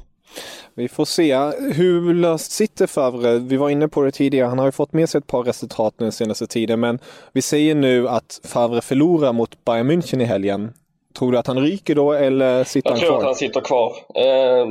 vi 0.75 0.88
får 0.88 1.04
se. 1.04 1.34
Hur 1.75 2.14
löst 2.14 2.52
sitter 2.52 2.87
Favre? 2.87 3.38
Vi 3.38 3.56
var 3.56 3.70
inne 3.70 3.88
på 3.88 4.02
det 4.02 4.11
tidigare. 4.11 4.49
Han 4.49 4.58
har 4.58 4.66
ju 4.66 4.72
fått 4.72 4.92
med 4.92 5.08
sig 5.08 5.18
ett 5.18 5.26
par 5.26 5.42
resultat 5.42 5.94
den 5.96 6.12
senaste 6.12 6.46
tiden, 6.46 6.80
men 6.80 6.99
vi 7.32 7.42
säger 7.42 7.75
nu 7.75 8.08
att 8.08 8.40
Favre 8.44 8.80
förlorar 8.80 9.32
mot 9.32 9.64
Bayern 9.64 9.90
München 9.90 10.22
i 10.22 10.25
helgen. 10.25 10.72
Tror 11.14 11.33
du 11.33 11.38
att 11.38 11.47
han 11.47 11.59
ryker 11.61 11.95
då 11.95 12.12
eller 12.12 12.64
sitter 12.64 12.90
han 12.90 12.99
kvar? 12.99 13.07
Jag 13.07 13.12
tror 13.12 13.19
att 13.19 13.25
han 13.25 13.35
sitter 13.35 13.61
kvar. 13.61 13.92
Eh, 14.14 14.66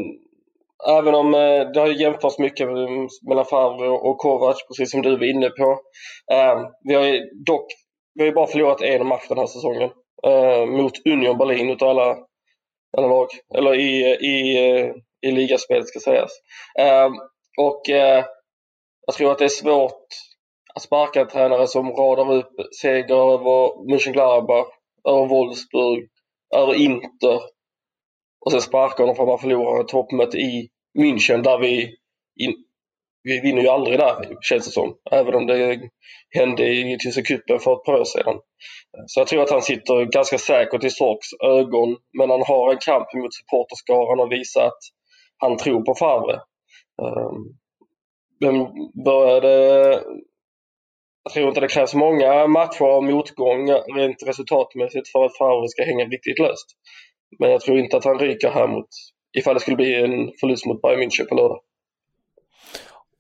även 0.98 1.16
om 1.16 1.34
eh, 1.34 1.72
det 1.74 1.80
har 1.80 2.02
jämförts 2.02 2.40
mycket 2.40 2.68
mellan 3.30 3.46
Favre 3.46 3.90
och 3.90 4.18
Kovac, 4.18 4.68
precis 4.68 4.92
som 4.92 5.02
du 5.02 5.18
var 5.18 5.26
inne 5.26 5.50
på. 5.50 5.80
Eh, 6.32 6.60
vi 6.88 6.94
har 6.94 7.04
ju 7.04 7.20
dock 7.46 7.66
vi 8.14 8.22
har 8.22 8.28
ju 8.28 8.34
bara 8.34 8.48
förlorat 8.48 8.82
en 8.82 9.08
match 9.08 9.26
den 9.30 9.38
här 9.38 9.46
säsongen. 9.46 9.90
Mot 10.68 10.92
Union 11.06 11.38
Berlin 11.38 11.70
utav 11.70 11.90
alla, 11.90 12.18
alla 12.98 13.08
lag. 13.08 13.28
Eller 13.58 13.76
i, 13.76 14.02
i, 14.06 14.58
i 15.28 15.32
ligaspelet 15.32 15.88
ska 15.88 16.00
sägas. 16.00 16.32
Och 17.58 17.82
jag 19.08 19.16
tror 19.18 19.32
att 19.32 19.40
det 19.40 19.46
är 19.46 19.50
svårt 19.50 20.08
att 20.76 20.82
sparka 20.82 21.22
en 21.22 21.28
tränare 21.28 21.68
som 21.68 21.92
radar 21.92 22.34
upp 22.34 22.54
seger 22.82 23.34
över 23.34 23.90
Mönchengladbach, 23.90 24.68
över 25.10 25.26
Wolfsburg, 25.28 26.10
över 26.55 26.74
Inter 26.74 27.41
och 28.46 28.51
sen 28.51 28.62
sparkar 28.62 29.03
honom 29.03 29.15
för 29.15 29.24
att 29.24 29.29
man 29.29 29.39
förlorar 29.39 29.81
ett 29.81 29.88
toppmöte 29.88 30.38
i 30.38 30.70
München 31.00 31.43
där 31.43 31.60
vi, 31.60 31.96
in, 32.39 32.53
vi 33.24 33.39
vinner 33.39 33.62
ju 33.62 33.67
aldrig 33.67 34.00
där 34.00 34.38
känns 34.41 34.65
det 34.65 34.72
som. 34.72 34.96
Även 35.12 35.36
om 35.36 35.48
det 35.48 35.89
hände 36.29 36.67
i 36.67 36.98
Tyska 37.00 37.22
cupen 37.22 37.60
för 37.60 37.74
ett 37.74 37.84
par 37.84 38.00
år 38.00 38.05
sedan. 38.05 38.39
Så 39.08 39.20
jag 39.20 39.27
tror 39.27 39.43
att 39.43 39.50
han 39.51 39.62
sitter 39.62 40.05
ganska 40.05 40.38
säkert 40.38 40.84
i 40.84 40.89
Sorks 40.89 41.27
ögon 41.43 41.98
men 42.17 42.29
han 42.29 42.41
har 42.41 42.72
en 42.72 42.77
kamp 42.77 43.13
mot 43.13 43.34
supporterskaran 43.34 44.20
och 44.20 44.31
visar 44.31 44.65
att 44.65 44.79
han 45.38 45.58
tror 45.58 45.81
på 45.81 45.96
Favre. 45.96 46.41
Um, 47.01 47.58
började 49.05 50.03
jag 51.24 51.34
tror 51.34 51.48
inte 51.48 51.60
det 51.60 51.68
krävs 51.68 51.94
många 51.94 52.48
matcher 52.48 52.84
av 52.84 53.04
motgång 53.04 53.70
rent 53.70 54.24
resultatmässigt 54.25 55.08
för 55.12 55.25
att 55.25 55.38
Favre 55.38 55.70
ska 55.70 55.84
hänga 55.84 56.06
riktigt 56.06 56.40
löst. 56.40 56.66
Men 57.40 57.51
jag 57.51 57.62
tror 57.62 57.80
inte 57.80 57.98
att 57.98 58.06
han 58.06 58.20
ryker 58.20 58.50
här 58.50 58.68
mot, 58.68 58.88
ifall 59.38 59.54
det 59.54 59.60
skulle 59.60 59.78
bli 59.78 59.96
en 59.96 60.32
förlust 60.40 60.66
mot 60.66 60.82
Bayern 60.82 61.01
München 61.01 61.25
på 61.30 61.36
lördag. 61.36 61.60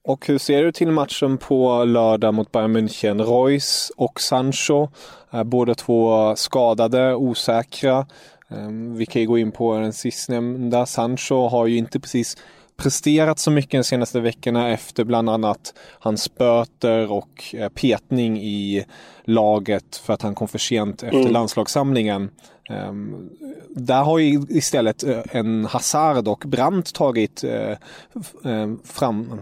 Och 0.03 0.27
hur 0.27 0.37
ser 0.37 0.63
du 0.63 0.71
till 0.71 0.91
matchen 0.91 1.37
på 1.37 1.83
lördag 1.83 2.33
mot 2.33 2.51
Bayern 2.51 2.77
München? 2.77 3.25
Reus 3.25 3.91
och 3.97 4.21
Sancho, 4.21 4.87
är 5.29 5.43
båda 5.43 5.75
två 5.75 6.35
skadade, 6.35 7.15
osäkra. 7.15 8.07
Ehm, 8.49 8.95
vi 8.95 9.05
kan 9.05 9.21
ju 9.21 9.27
gå 9.27 9.37
in 9.37 9.51
på 9.51 9.73
den 9.73 9.93
sistnämnda. 9.93 10.85
Sancho 10.85 11.47
har 11.47 11.67
ju 11.67 11.77
inte 11.77 11.99
precis 11.99 12.37
presterat 12.77 13.39
så 13.39 13.51
mycket 13.51 13.71
de 13.71 13.83
senaste 13.83 14.19
veckorna 14.19 14.69
efter 14.69 15.03
bland 15.03 15.29
annat 15.29 15.73
hans 15.99 16.35
böter 16.35 17.11
och 17.11 17.55
eh, 17.57 17.69
petning 17.69 18.41
i 18.41 18.85
laget 19.23 19.95
för 19.95 20.13
att 20.13 20.21
han 20.21 20.35
kom 20.35 20.47
för 20.47 20.59
sent 20.59 21.03
efter 21.03 21.19
mm. 21.19 21.31
landslagssamlingen. 21.31 22.29
Um, 22.69 23.29
där 23.69 24.03
har 24.03 24.19
ju 24.19 24.41
istället 24.49 25.03
eh, 25.03 25.19
en 25.31 25.65
Hazard 25.65 26.27
och 26.27 26.43
Brandt 26.47 26.93
tagit, 26.93 27.43
uh, 27.43 28.75
fram, 28.83 29.41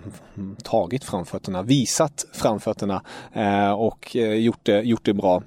tagit 0.64 1.04
framfötterna, 1.04 1.62
visat 1.64 2.26
framfötterna 2.34 3.04
uh, 3.38 3.72
och 3.72 4.16
uh, 4.16 4.34
gjort, 4.34 4.60
det, 4.64 4.82
gjort 4.82 5.06
det 5.06 5.14
bra. 5.14 5.44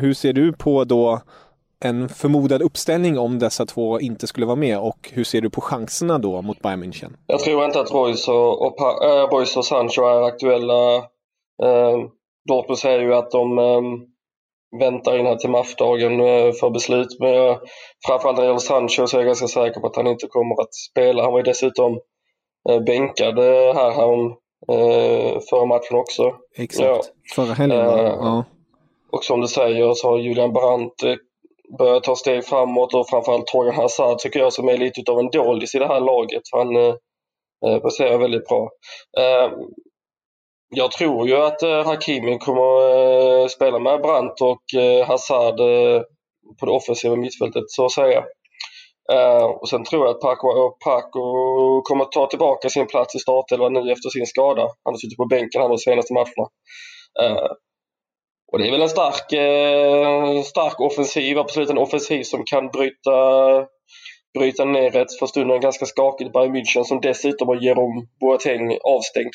hur 0.00 0.14
ser 0.14 0.32
du 0.32 0.52
på 0.52 0.84
då 0.84 1.20
en 1.84 2.08
förmodad 2.08 2.62
uppställning 2.62 3.18
om 3.18 3.38
dessa 3.38 3.66
två 3.66 4.00
inte 4.00 4.26
skulle 4.26 4.46
vara 4.46 4.56
med 4.56 4.78
och 4.78 5.10
hur 5.12 5.24
ser 5.24 5.40
du 5.40 5.50
på 5.50 5.60
chanserna 5.60 6.18
då 6.18 6.42
mot 6.42 6.60
Bayern 6.60 6.84
München? 6.84 7.12
Jag 7.26 7.40
tror 7.40 7.64
inte 7.64 7.80
att 7.80 7.90
Royce 7.90 8.28
och, 8.32 8.62
och, 8.62 9.04
äh, 9.04 9.28
Royce 9.28 9.56
och 9.58 9.64
Sancho 9.64 10.02
är 10.02 10.22
aktuella. 10.22 10.96
Äh, 11.62 11.98
Dortmund 12.48 12.78
säger 12.78 13.00
ju 13.00 13.14
att 13.14 13.30
de 13.30 13.58
äh, 13.58 13.80
väntar 14.80 15.18
in 15.18 15.26
här 15.26 15.36
till 15.36 15.50
matchdagen 15.50 16.20
äh, 16.20 16.52
för 16.52 16.70
beslut. 16.70 17.16
Men 17.20 17.34
äh, 17.34 17.56
framförallt 18.06 18.36
när 18.36 18.42
det 18.42 18.48
gäller 18.48 18.58
Sancho 18.58 19.06
så 19.06 19.16
är 19.16 19.20
jag 19.20 19.26
ganska 19.26 19.48
säker 19.48 19.80
på 19.80 19.86
att 19.86 19.96
han 19.96 20.06
inte 20.06 20.26
kommer 20.26 20.62
att 20.62 20.74
spela. 20.74 21.22
Han 21.22 21.32
var 21.32 21.38
ju 21.38 21.44
dessutom 21.44 21.98
äh, 22.70 22.80
bänkad 22.80 23.38
här, 23.38 23.92
här 23.92 24.04
om, 24.04 24.36
äh, 24.68 25.40
förra 25.50 25.64
matchen 25.66 25.96
också. 25.96 26.34
Exakt, 26.56 26.88
ja. 26.88 27.02
förra 27.34 27.54
helgen. 27.54 27.78
ja. 27.78 28.44
Och 29.12 29.24
som 29.24 29.40
du 29.40 29.48
säger 29.48 29.94
så 29.94 30.08
har 30.08 30.18
Julian 30.18 30.52
Brandt 30.52 31.04
börjar 31.78 32.00
ta 32.00 32.16
steg 32.16 32.44
framåt 32.44 32.94
och 32.94 33.08
framförallt 33.08 33.46
Torgan 33.46 33.74
Hazard 33.74 34.18
tycker 34.18 34.40
jag 34.40 34.52
som 34.52 34.68
är 34.68 34.76
lite 34.76 35.12
av 35.12 35.18
en 35.18 35.30
doldis 35.30 35.74
i 35.74 35.78
det 35.78 35.86
här 35.86 36.00
laget. 36.00 36.42
Han 36.52 36.76
eh, 36.76 36.94
eh, 37.66 37.78
presterar 37.78 38.18
väldigt 38.18 38.48
bra. 38.48 38.70
Eh, 39.18 39.52
jag 40.76 40.92
tror 40.92 41.28
ju 41.28 41.36
att 41.36 41.62
eh, 41.62 41.84
Hakimi 41.84 42.38
kommer 42.38 43.42
eh, 43.42 43.46
spela 43.46 43.78
med 43.78 44.00
Brandt 44.02 44.40
och 44.40 44.80
eh, 44.80 45.06
Hazard 45.06 45.60
eh, 45.60 46.02
på 46.60 46.66
det 46.66 46.72
offensiva 46.72 47.16
mittfältet 47.16 47.64
så 47.66 47.84
att 47.84 47.92
säga. 47.92 48.24
Eh, 49.12 49.44
och 49.44 49.68
sen 49.68 49.84
tror 49.84 50.06
jag 50.06 50.14
att 50.14 50.20
Paco, 50.20 50.76
Paco 50.84 51.22
kommer 51.82 52.04
ta 52.04 52.26
tillbaka 52.26 52.68
sin 52.68 52.86
plats 52.86 53.14
i 53.14 53.18
startelvan 53.18 53.72
nu 53.72 53.92
efter 53.92 54.10
sin 54.10 54.26
skada. 54.26 54.62
Han 54.62 54.94
har 54.94 54.98
suttit 54.98 55.16
på 55.16 55.26
bänken 55.26 55.62
här 55.62 55.68
de 55.68 55.78
senaste 55.78 56.14
matcherna. 56.14 56.48
Eh, 57.22 57.50
och 58.54 58.60
det 58.60 58.66
är 58.66 58.70
väl 58.70 58.82
en 58.82 58.88
stark, 58.88 59.32
eh, 59.32 60.42
stark 60.42 60.80
offensiv, 60.80 61.38
absolut 61.38 61.70
en 61.70 61.78
offensiv 61.78 62.22
som 62.22 62.44
kan 62.44 62.68
bryta, 62.68 63.16
bryta 64.38 64.64
ner 64.64 64.96
ett 64.96 65.18
för 65.18 65.26
stunden 65.26 65.60
ganska 65.60 65.86
skakigt 65.86 66.32
Bayern 66.32 66.56
München 66.56 66.84
som 66.84 67.00
dessutom 67.00 67.48
har 67.48 67.62
Jerome 67.62 68.06
Boateng 68.20 68.78
avstängd. 68.84 69.32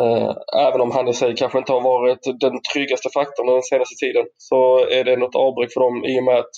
Eh, 0.00 0.34
även 0.66 0.80
om 0.80 0.90
han 0.90 1.08
i 1.08 1.14
sig 1.14 1.36
kanske 1.36 1.58
inte 1.58 1.72
har 1.72 1.80
varit 1.80 2.40
den 2.40 2.62
tryggaste 2.72 3.08
faktorn 3.14 3.46
den 3.46 3.62
senaste 3.62 4.06
tiden 4.06 4.26
så 4.36 4.78
är 4.78 5.04
det 5.04 5.16
något 5.16 5.36
avbräck 5.36 5.72
för 5.72 5.80
dem 5.80 6.04
i 6.04 6.20
och 6.20 6.24
med 6.24 6.38
att 6.38 6.54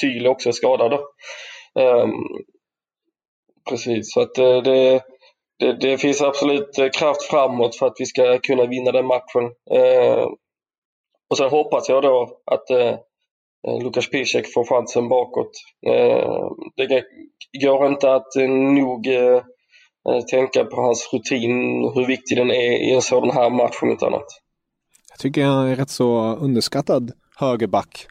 Syle 0.00 0.28
också 0.28 0.48
är 0.48 0.52
skadad. 0.52 0.92
Eh, 1.78 2.08
precis, 3.68 4.12
så 4.12 4.20
att 4.20 4.38
eh, 4.38 4.62
det, 4.62 5.00
det, 5.58 5.72
det, 5.80 5.98
finns 5.98 6.22
absolut 6.22 6.78
eh, 6.78 6.88
kraft 6.88 7.22
framåt 7.22 7.76
för 7.76 7.86
att 7.86 7.96
vi 7.98 8.06
ska 8.06 8.38
kunna 8.38 8.66
vinna 8.66 8.92
den 8.92 9.06
matchen. 9.06 9.44
Eh, 9.70 10.28
och 11.34 11.38
sen 11.38 11.50
hoppas 11.50 11.88
jag 11.88 12.02
då 12.02 12.28
att 12.46 12.64
Lukas 13.82 14.10
Piszek 14.10 14.52
får 14.54 14.64
chansen 14.64 15.08
bakåt. 15.08 15.50
Det 16.76 17.04
går 17.60 17.86
inte 17.86 18.14
att 18.14 18.34
nog 18.74 19.08
Eh, 20.08 20.20
tänka 20.20 20.64
på 20.64 20.80
hans 20.80 21.10
rutin, 21.12 21.50
hur 21.94 22.06
viktig 22.06 22.38
den 22.38 22.50
är 22.50 22.88
i 22.88 22.94
en 22.94 23.02
sådan 23.02 23.30
här 23.30 23.50
match 23.50 23.78
om 23.82 23.90
inte 23.90 24.06
annat. 24.06 24.26
Jag 25.10 25.18
tycker 25.18 25.44
han 25.44 25.66
är 25.66 25.76
rätt 25.76 25.90
så 25.90 26.36
underskattad 26.40 27.12
högerback. 27.36 28.06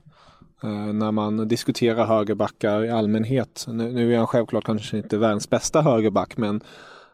Eh, 0.63 0.69
när 0.69 1.11
man 1.11 1.47
diskuterar 1.47 2.05
högerbackar 2.05 2.85
i 2.85 2.89
allmänhet. 2.89 3.65
Nu, 3.67 4.13
är 4.13 4.17
han 4.17 4.27
självklart 4.27 4.63
kanske 4.63 4.97
inte 4.97 5.17
världens 5.17 5.49
bästa 5.49 5.81
högerback 5.81 6.37
men 6.37 6.61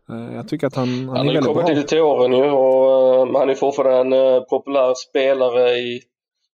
eh, 0.09 0.35
jag 0.35 0.47
tycker 0.47 0.67
att 0.67 0.75
han, 0.75 0.87
han, 0.87 1.17
han 1.17 1.29
är 1.29 1.33
väldigt 1.33 1.43
bra. 1.43 1.53
Han 1.53 1.55
har 1.55 1.63
kommit 1.63 1.77
lite 1.77 1.89
till 1.89 2.01
åren 2.01 2.33
ju 2.33 2.51
och 2.51 2.98
Eh, 3.27 3.39
han 3.39 3.49
är 3.49 3.55
fortfarande 3.55 4.17
en 4.17 4.35
eh, 4.35 4.41
populär 4.41 4.93
spelare 4.93 5.69
i 5.69 6.01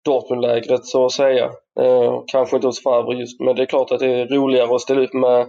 Dortmundlägret 0.05 0.87
så 0.87 1.05
att 1.05 1.13
säga. 1.13 1.45
Eh, 1.81 2.23
kanske 2.27 2.57
inte 2.57 2.69
hos 2.69 2.83
Faber 2.83 3.13
just 3.13 3.41
men 3.41 3.57
det 3.57 3.63
är 3.63 3.67
klart 3.67 3.93
att 3.93 4.01
det 4.01 4.07
är 4.07 4.27
roligare 4.27 4.75
att 4.75 4.81
ställa 4.81 5.01
upp 5.01 5.15
med 5.15 5.47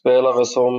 spelare 0.00 0.46
som 0.46 0.74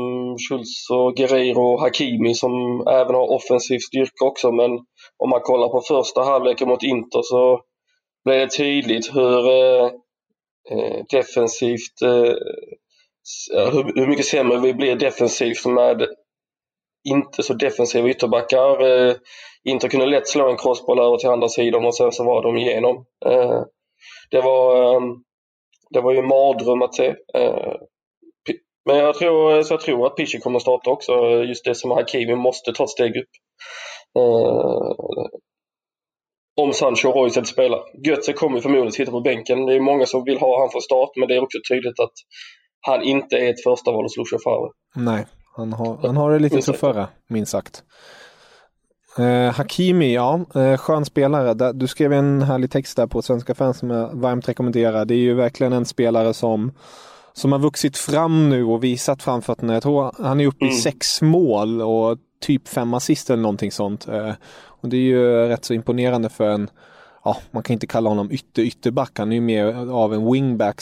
Schultz 0.49 0.89
och 0.89 1.15
Guerreiro 1.15 1.61
och 1.61 1.81
Hakimi 1.81 2.33
som 2.33 2.51
även 2.87 3.15
har 3.15 3.31
offensiv 3.31 3.79
styrka 3.79 4.25
också. 4.25 4.51
Men 4.51 4.71
om 5.17 5.29
man 5.29 5.41
kollar 5.41 5.69
på 5.69 5.81
första 5.81 6.21
halvleken 6.23 6.67
mot 6.67 6.83
Inter 6.83 7.21
så 7.21 7.61
blev 8.25 8.39
det 8.39 8.57
tydligt 8.57 9.15
hur 9.15 9.49
eh, 9.49 9.89
defensivt 11.09 12.01
eh, 12.01 12.33
hur, 13.95 14.07
mycket 14.07 14.25
sämre 14.25 14.59
vi 14.59 14.73
blir 14.73 14.95
defensivt 14.95 15.65
med 15.65 16.07
inte 17.03 17.43
så 17.43 17.53
defensiva 17.53 18.09
ytterbackar. 18.09 18.81
Eh, 18.81 19.15
Inter 19.63 19.87
kunde 19.87 20.05
lätt 20.05 20.27
slå 20.27 20.49
en 20.49 20.57
crossboll 20.57 20.99
över 20.99 21.17
till 21.17 21.29
andra 21.29 21.49
sidan 21.49 21.85
och 21.85 21.95
sen 21.95 22.11
så 22.11 22.23
var 22.23 22.43
de 22.43 22.57
igenom. 22.57 23.05
Eh, 23.25 23.61
det 24.31 24.41
var 24.41 24.93
eh, 24.93 25.01
det 25.89 26.01
var 26.01 26.13
ju 26.13 26.19
en 26.19 26.27
mardröm 26.27 26.81
att 26.81 26.95
se. 26.95 27.07
Eh, 27.33 27.73
men 28.85 28.97
jag 28.97 29.15
tror, 29.15 29.63
så 29.63 29.73
jag 29.73 29.81
tror 29.81 30.07
att 30.07 30.15
Pichi 30.15 30.39
kommer 30.39 30.59
starta 30.59 30.89
också. 30.89 31.13
Just 31.43 31.65
det 31.65 31.75
som 31.75 31.91
Hakimi 31.91 32.35
måste 32.35 32.73
ta 32.73 32.83
ett 32.83 32.89
steg 32.89 33.17
upp. 33.17 33.29
Eh, 34.17 35.25
om 36.61 36.73
Sancho 36.73 37.09
och 37.09 37.15
Royce 37.15 37.45
spelar. 37.45 38.07
Götze 38.07 38.33
kommer 38.33 38.61
förmodligen 38.61 38.91
sitta 38.91 39.11
på 39.11 39.21
bänken. 39.21 39.65
Det 39.65 39.73
är 39.73 39.79
många 39.79 40.05
som 40.05 40.23
vill 40.23 40.39
ha 40.39 40.59
han 40.59 40.69
från 40.69 40.81
start 40.81 41.09
men 41.15 41.27
det 41.27 41.35
är 41.35 41.43
också 41.43 41.57
tydligt 41.69 41.99
att 41.99 42.13
han 42.81 43.03
inte 43.03 43.37
är 43.37 43.49
ett 43.49 43.63
första 43.63 43.91
val 43.91 44.03
hos 44.03 44.17
Lucio 44.17 44.39
Favre. 44.43 44.69
Nej, 44.95 45.25
han 45.55 45.73
har, 45.73 45.97
han 46.01 46.17
har 46.17 46.31
det 46.31 46.39
lite 46.39 46.61
tuffare, 46.61 47.07
minst 47.27 47.51
sagt. 47.51 47.83
Eh, 49.17 49.53
Hakimi, 49.53 50.13
ja, 50.13 50.45
eh, 50.55 50.77
skön 50.77 51.05
spelare. 51.05 51.73
Du 51.73 51.87
skrev 51.87 52.13
en 52.13 52.41
härlig 52.41 52.71
text 52.71 52.97
där 52.97 53.07
på 53.07 53.21
Svenska 53.21 53.55
fans 53.55 53.77
som 53.77 53.89
jag 53.89 54.09
varmt 54.13 54.49
rekommenderar. 54.49 55.05
Det 55.05 55.13
är 55.13 55.19
ju 55.19 55.33
verkligen 55.33 55.73
en 55.73 55.85
spelare 55.85 56.33
som 56.33 56.71
som 57.33 57.51
har 57.51 57.59
vuxit 57.59 57.97
fram 57.97 58.49
nu 58.49 58.63
och 58.63 58.83
visat 58.83 59.23
framfötterna. 59.23 59.73
Jag 59.73 59.83
tror 59.83 60.23
han 60.23 60.39
är 60.39 60.47
uppe 60.47 60.65
mm. 60.65 60.75
i 60.75 60.77
sex 60.77 61.21
mål 61.21 61.81
och 61.81 62.17
typ 62.41 62.67
fem 62.67 62.93
assist 62.93 63.29
eller 63.29 63.43
någonting 63.43 63.71
sånt. 63.71 64.07
Eh, 64.07 64.33
och 64.61 64.89
det 64.89 64.97
är 64.97 65.01
ju 65.01 65.47
rätt 65.47 65.65
så 65.65 65.73
imponerande 65.73 66.29
för 66.29 66.49
en, 66.49 66.69
ja, 67.23 67.37
man 67.51 67.63
kan 67.63 67.73
inte 67.73 67.87
kalla 67.87 68.09
honom 68.09 68.31
ytter 68.31 68.61
ytterback. 68.61 69.19
Han 69.19 69.31
är 69.31 69.35
ju 69.35 69.41
mer 69.41 69.91
av 69.91 70.13
en 70.13 70.31
wingback 70.31 70.81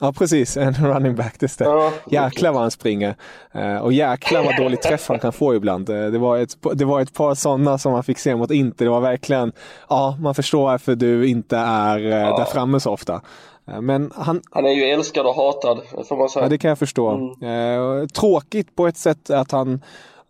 Ja, 0.00 0.12
precis. 0.12 0.56
En 0.56 0.74
running 0.80 1.14
back, 1.14 1.34
det 1.38 1.48
stämmer. 1.48 1.72
Ja, 1.72 1.92
jäklar 2.10 2.52
vad 2.52 2.62
han 2.62 2.70
springer. 2.70 3.14
Uh, 3.56 3.76
och 3.76 3.92
jäklar 3.92 4.44
vad 4.44 4.56
dålig 4.56 4.82
träff 4.82 5.08
han 5.08 5.18
kan 5.18 5.32
få 5.32 5.54
ibland. 5.54 5.90
Uh, 5.90 6.10
det, 6.10 6.18
var 6.18 6.38
ett, 6.38 6.56
det 6.74 6.84
var 6.84 7.00
ett 7.00 7.14
par 7.14 7.34
sådana 7.34 7.78
som 7.78 7.92
man 7.92 8.04
fick 8.04 8.18
se 8.18 8.36
mot 8.36 8.50
Inter. 8.50 8.84
Det 8.84 8.90
var 8.90 9.00
verkligen, 9.00 9.52
ja, 9.88 10.16
man 10.20 10.34
förstår 10.34 10.62
varför 10.62 10.94
du 10.94 11.28
inte 11.28 11.56
är 11.56 11.98
uh, 11.98 12.08
ja. 12.08 12.38
där 12.38 12.44
framme 12.44 12.80
så 12.80 12.90
ofta. 12.90 13.20
Men 13.80 14.12
han, 14.16 14.40
han 14.50 14.66
är 14.66 14.70
ju 14.70 14.84
älskad 14.84 15.26
och 15.26 15.34
hatad, 15.34 15.80
får 16.08 16.16
man 16.16 16.28
säga. 16.28 16.44
Ja, 16.44 16.48
det 16.48 16.58
kan 16.58 16.68
jag 16.68 16.78
förstå. 16.78 17.34
Mm. 17.40 18.08
tråkigt 18.08 18.76
på 18.76 18.86
ett 18.86 18.96
sätt 18.96 19.30
att 19.30 19.52
han 19.52 19.80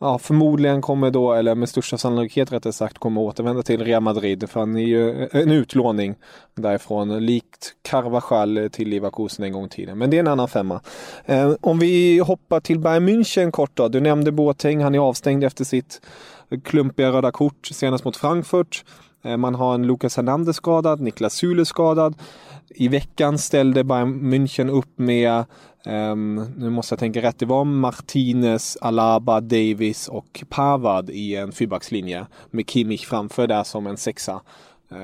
ja, 0.00 0.18
förmodligen 0.18 0.82
kommer 0.82 1.10
då, 1.10 1.32
eller 1.32 1.54
med 1.54 1.68
största 1.68 1.98
sannolikhet 1.98 2.52
rättare 2.52 2.72
sagt, 2.72 2.98
kommer 2.98 3.20
återvända 3.20 3.62
till 3.62 3.84
Real 3.84 4.02
Madrid. 4.02 4.50
För 4.50 4.60
han 4.60 4.76
är 4.76 4.84
ju 4.84 5.22
eh, 5.22 5.40
en 5.40 5.50
utlåning 5.50 6.14
därifrån, 6.54 7.26
likt 7.26 7.74
Carvajal 7.82 8.68
till 8.72 8.88
Leverkusen 8.88 9.44
en 9.44 9.52
gång 9.52 9.64
i 9.64 9.68
tiden. 9.68 9.98
Men 9.98 10.10
det 10.10 10.16
är 10.16 10.20
en 10.20 10.28
annan 10.28 10.48
femma. 10.48 10.80
Eh, 11.24 11.52
om 11.60 11.78
vi 11.78 12.18
hoppar 12.18 12.60
till 12.60 12.78
Bayern 12.78 13.08
München 13.08 13.50
kort 13.50 13.70
då. 13.74 13.88
Du 13.88 14.00
nämnde 14.00 14.32
Boateng, 14.32 14.82
han 14.82 14.94
är 14.94 14.98
avstängd 14.98 15.44
efter 15.44 15.64
sitt 15.64 16.00
klumpiga 16.64 17.12
röda 17.12 17.32
kort 17.32 17.66
senast 17.66 18.04
mot 18.04 18.16
Frankfurt. 18.16 18.84
Eh, 19.22 19.37
man 19.37 19.54
har 19.54 19.74
en 19.74 19.87
Lucas 19.87 20.16
Hernandez 20.16 20.56
skadad, 20.56 21.00
Niklas 21.00 21.35
Sule 21.35 21.64
skadad. 21.64 22.14
I 22.68 22.88
veckan 22.88 23.38
ställde 23.38 23.85
Bayern 23.85 24.33
München 24.35 24.70
upp 24.70 24.98
med 24.98 25.44
Um, 25.87 26.52
nu 26.56 26.70
måste 26.70 26.92
jag 26.92 26.98
tänka 26.98 27.22
rätt. 27.22 27.38
Det 27.38 27.46
var 27.46 27.64
Martinez, 27.64 28.78
Alaba, 28.80 29.40
Davis 29.40 30.09
och 30.09 30.44
Pavad 30.48 31.11
i 31.11 31.37
en 31.37 31.52
fyrbackslinje 31.52 32.26
med 32.50 32.70
Kimmich 32.70 33.06
framför 33.06 33.46
där 33.46 33.64
som 33.64 33.87
en 33.87 33.96
sexa. 33.96 34.40
Uh, 34.92 34.98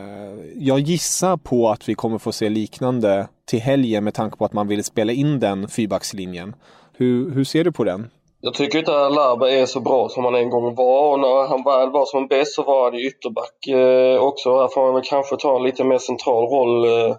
jag 0.56 0.80
gissar 0.80 1.36
på 1.36 1.70
att 1.70 1.88
vi 1.88 1.94
kommer 1.94 2.18
få 2.18 2.32
se 2.32 2.48
liknande 2.48 3.28
till 3.44 3.60
helgen 3.60 4.04
med 4.04 4.14
tanke 4.14 4.36
på 4.36 4.44
att 4.44 4.52
man 4.52 4.68
vill 4.68 4.84
spela 4.84 5.12
in 5.12 5.40
den 5.40 5.68
fyrbackslinjen. 5.68 6.54
Hur, 6.92 7.30
hur 7.30 7.44
ser 7.44 7.64
du 7.64 7.72
på 7.72 7.84
den? 7.84 8.10
Jag 8.46 8.54
tycker 8.54 8.78
inte 8.78 8.90
att 8.92 9.12
Alaba 9.12 9.50
är 9.50 9.66
så 9.66 9.80
bra 9.80 10.08
som 10.08 10.24
han 10.24 10.34
en 10.34 10.50
gång 10.50 10.74
var 10.74 11.12
och 11.12 11.20
när 11.20 11.46
han 11.48 11.64
väl 11.64 11.90
var 11.90 12.06
som 12.06 12.26
bäst 12.26 12.54
så 12.54 12.62
var 12.62 12.84
han 12.84 13.00
ytterback 13.00 13.66
eh, 13.68 14.22
också. 14.22 14.58
Här 14.60 14.68
får 14.68 14.84
han 14.84 14.94
väl 14.94 15.02
kanske 15.04 15.36
ta 15.36 15.56
en 15.56 15.62
lite 15.62 15.84
mer 15.84 15.98
central 15.98 16.44
roll 16.44 16.84
eh, 16.84 17.10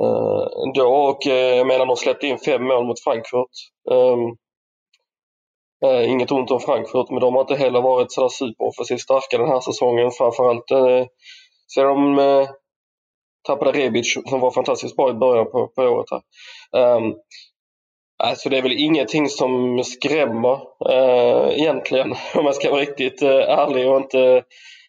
eh 0.00 0.72
då 0.74 0.88
och 0.94 1.26
eh, 1.26 1.56
jag 1.56 1.66
menar 1.66 1.86
de 1.86 1.96
släppte 1.96 2.26
in 2.26 2.38
fem 2.38 2.64
mål 2.64 2.86
mot 2.86 3.00
Frankfurt. 3.00 3.56
Ehm, 3.90 4.36
Eh, 5.84 6.10
inget 6.10 6.32
ont 6.32 6.50
om 6.50 6.60
Frankfurt, 6.60 7.10
men 7.10 7.20
de 7.20 7.34
har 7.34 7.40
inte 7.40 7.54
heller 7.54 7.82
varit 7.82 8.12
sådär 8.12 8.28
superoffensivt 8.28 9.00
starka 9.00 9.38
den 9.38 9.48
här 9.48 9.60
säsongen. 9.60 10.10
Framförallt 10.10 10.70
eh, 10.70 11.06
ser 11.74 11.84
de 11.84 12.18
eh, 12.18 12.48
tappade 13.46 13.72
Rebic 13.72 14.14
som 14.26 14.40
var 14.40 14.50
fantastiskt 14.50 14.96
bra 14.96 15.10
i 15.10 15.14
början 15.14 15.50
på, 15.50 15.68
på 15.68 15.82
året. 15.82 16.06
Här. 16.10 16.96
Um, 16.96 17.14
alltså 18.20 18.48
det 18.48 18.58
är 18.58 18.62
väl 18.62 18.80
ingenting 18.80 19.28
som 19.28 19.84
skrämmer 19.84 20.60
eh, 20.90 21.60
egentligen 21.60 22.10
om 22.34 22.44
jag 22.44 22.54
ska 22.54 22.70
vara 22.70 22.80
riktigt 22.80 23.22
eh, 23.22 23.30
ärlig 23.30 23.90
och 23.90 23.96
inte 23.96 24.42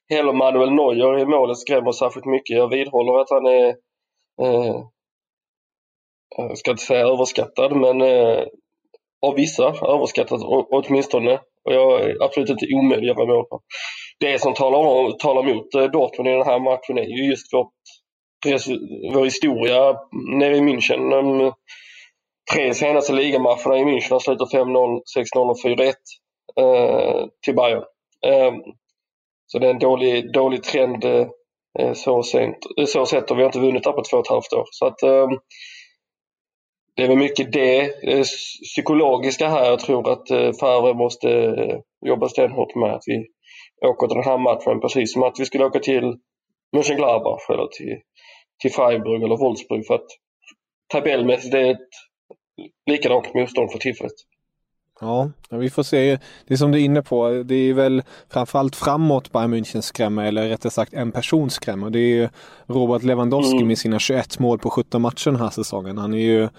heller 0.10 0.34
Manuel 0.34 0.72
Neuer 0.72 1.20
i 1.20 1.26
målet 1.26 1.58
skrämmer 1.58 1.92
särskilt 1.92 2.26
mycket. 2.26 2.58
Jag 2.58 2.70
vidhåller 2.70 3.22
att 3.22 3.30
han 3.30 3.46
är 3.46 3.68
eh, 4.42 4.84
jag 6.38 6.58
ska 6.58 6.72
inte 6.72 6.84
säga 6.84 7.08
överskattad 7.08 7.76
men 7.76 8.02
eh, 8.02 8.44
av 9.22 9.36
vissa 9.36 9.74
överskattad 9.88 10.42
åtminstone. 10.72 11.40
Och 11.66 11.74
jag 11.74 12.02
är 12.02 12.24
absolut 12.24 12.50
inte 12.50 12.76
omöjlig 12.76 13.10
att 13.10 13.18
göra 13.18 13.28
mål 13.28 13.46
på. 13.46 13.62
Det 14.20 14.42
som 14.42 14.54
talar, 14.54 14.80
om, 14.80 15.18
talar 15.18 15.44
mot 15.44 15.76
eh, 15.76 15.84
Dortmund 15.84 16.30
i 16.30 16.32
den 16.32 16.46
här 16.46 16.60
matchen 16.60 16.98
är 16.98 17.18
ju 17.18 17.30
just 17.30 17.54
vårt 17.54 17.74
vår 19.14 19.24
historia 19.24 19.96
nere 20.40 20.58
i 20.58 20.62
München. 20.62 21.52
Tre 22.54 22.74
senaste 22.74 23.14
ligamatcherna 23.14 23.78
i 23.78 23.84
München 23.84 24.12
har 24.12 24.20
slutat 24.20 24.54
5-0, 24.54 25.02
6-0 25.18 25.50
och 25.50 25.58
4-1 25.66 25.94
eh, 26.60 27.28
till 27.46 27.56
Bayern. 27.56 27.84
Eh, 28.26 28.54
så 29.46 29.60
det 29.60 29.68
är 29.68 29.72
en 29.72 29.80
dålig, 29.80 30.34
dålig 30.34 30.64
trend 30.64 31.06
eh, 31.06 31.28
eh 31.80 31.94
så, 31.94 32.24
sent, 32.24 32.58
eh, 32.80 32.86
så 32.86 33.06
sett 33.06 33.32
och 33.32 33.38
vi 33.38 33.42
har 33.42 33.50
inte 33.50 33.60
vunnit 33.60 33.84
där 33.84 33.92
på 33.92 34.04
två 34.04 34.18
och 34.18 34.26
ett 34.26 34.30
halvt 34.30 34.54
år. 34.54 34.66
Så 34.72 34.86
att, 34.86 35.04
eh, 35.04 35.28
det 36.96 37.04
är 37.04 37.08
väl 37.08 37.18
mycket 37.18 37.54
det 37.54 37.80
eh, 38.14 38.24
psykologiska 38.64 39.48
här 39.48 39.66
jag 39.66 39.80
tror 39.80 40.12
att 40.12 40.32
eh, 40.32 40.52
Favre 40.60 40.94
måste 40.94 41.30
eh, 41.32 41.80
jobba 42.06 42.30
stenhårt 42.30 42.76
med. 42.76 42.94
Att 42.94 43.04
vi 43.06 43.28
åker 43.88 44.08
till 44.08 44.16
den 44.16 44.26
här 44.26 44.38
matchen 44.38 44.82
precis 44.82 45.14
som 45.14 45.24
att 45.24 45.40
vi 45.40 45.46
skulle 45.46 45.66
åka 45.66 45.80
till 45.80 46.18
Mönchengladbach 46.74 47.50
eller 47.50 47.68
till 47.68 47.98
till 48.62 48.72
Freiburg 48.72 49.24
eller 49.24 49.38
Wolfsburg 49.38 49.88
för 49.88 49.96
att 49.96 50.08
tabellmässigt 50.94 51.56
är 51.56 51.72
ett 51.72 51.90
likadant 52.86 53.34
motstånd 53.34 53.72
för 53.72 53.80
tillfället. 53.80 54.14
Ja, 55.02 55.32
vi 55.50 55.70
får 55.70 55.84
se. 55.84 56.20
Det 56.48 56.54
är 56.54 56.58
som 56.58 56.72
du 56.72 56.80
är 56.80 56.84
inne 56.84 57.02
på, 57.02 57.44
det 57.46 57.56
är 57.56 57.74
väl 57.74 58.04
framförallt 58.30 58.76
framåt 58.76 59.32
Bayern 59.32 59.54
München 59.54 59.82
skrämmer, 59.82 60.26
eller 60.26 60.50
rättare 60.50 60.72
sagt 60.72 60.94
en 60.94 61.12
person 61.12 61.50
skrämmer. 61.50 61.90
Det 61.90 62.00
är 62.00 62.30
Robert 62.68 63.04
Lewandowski 63.04 63.56
mm. 63.56 63.68
med 63.68 63.78
sina 63.78 64.00
21 64.00 64.40
mål 64.40 64.60
på 64.60 64.70
17 64.70 65.02
matcher 65.02 65.32
den 65.32 65.40
här 65.40 65.50
säsongen. 65.50 65.98
Han 65.98 66.14
är 66.14 66.18
ju 66.18 66.50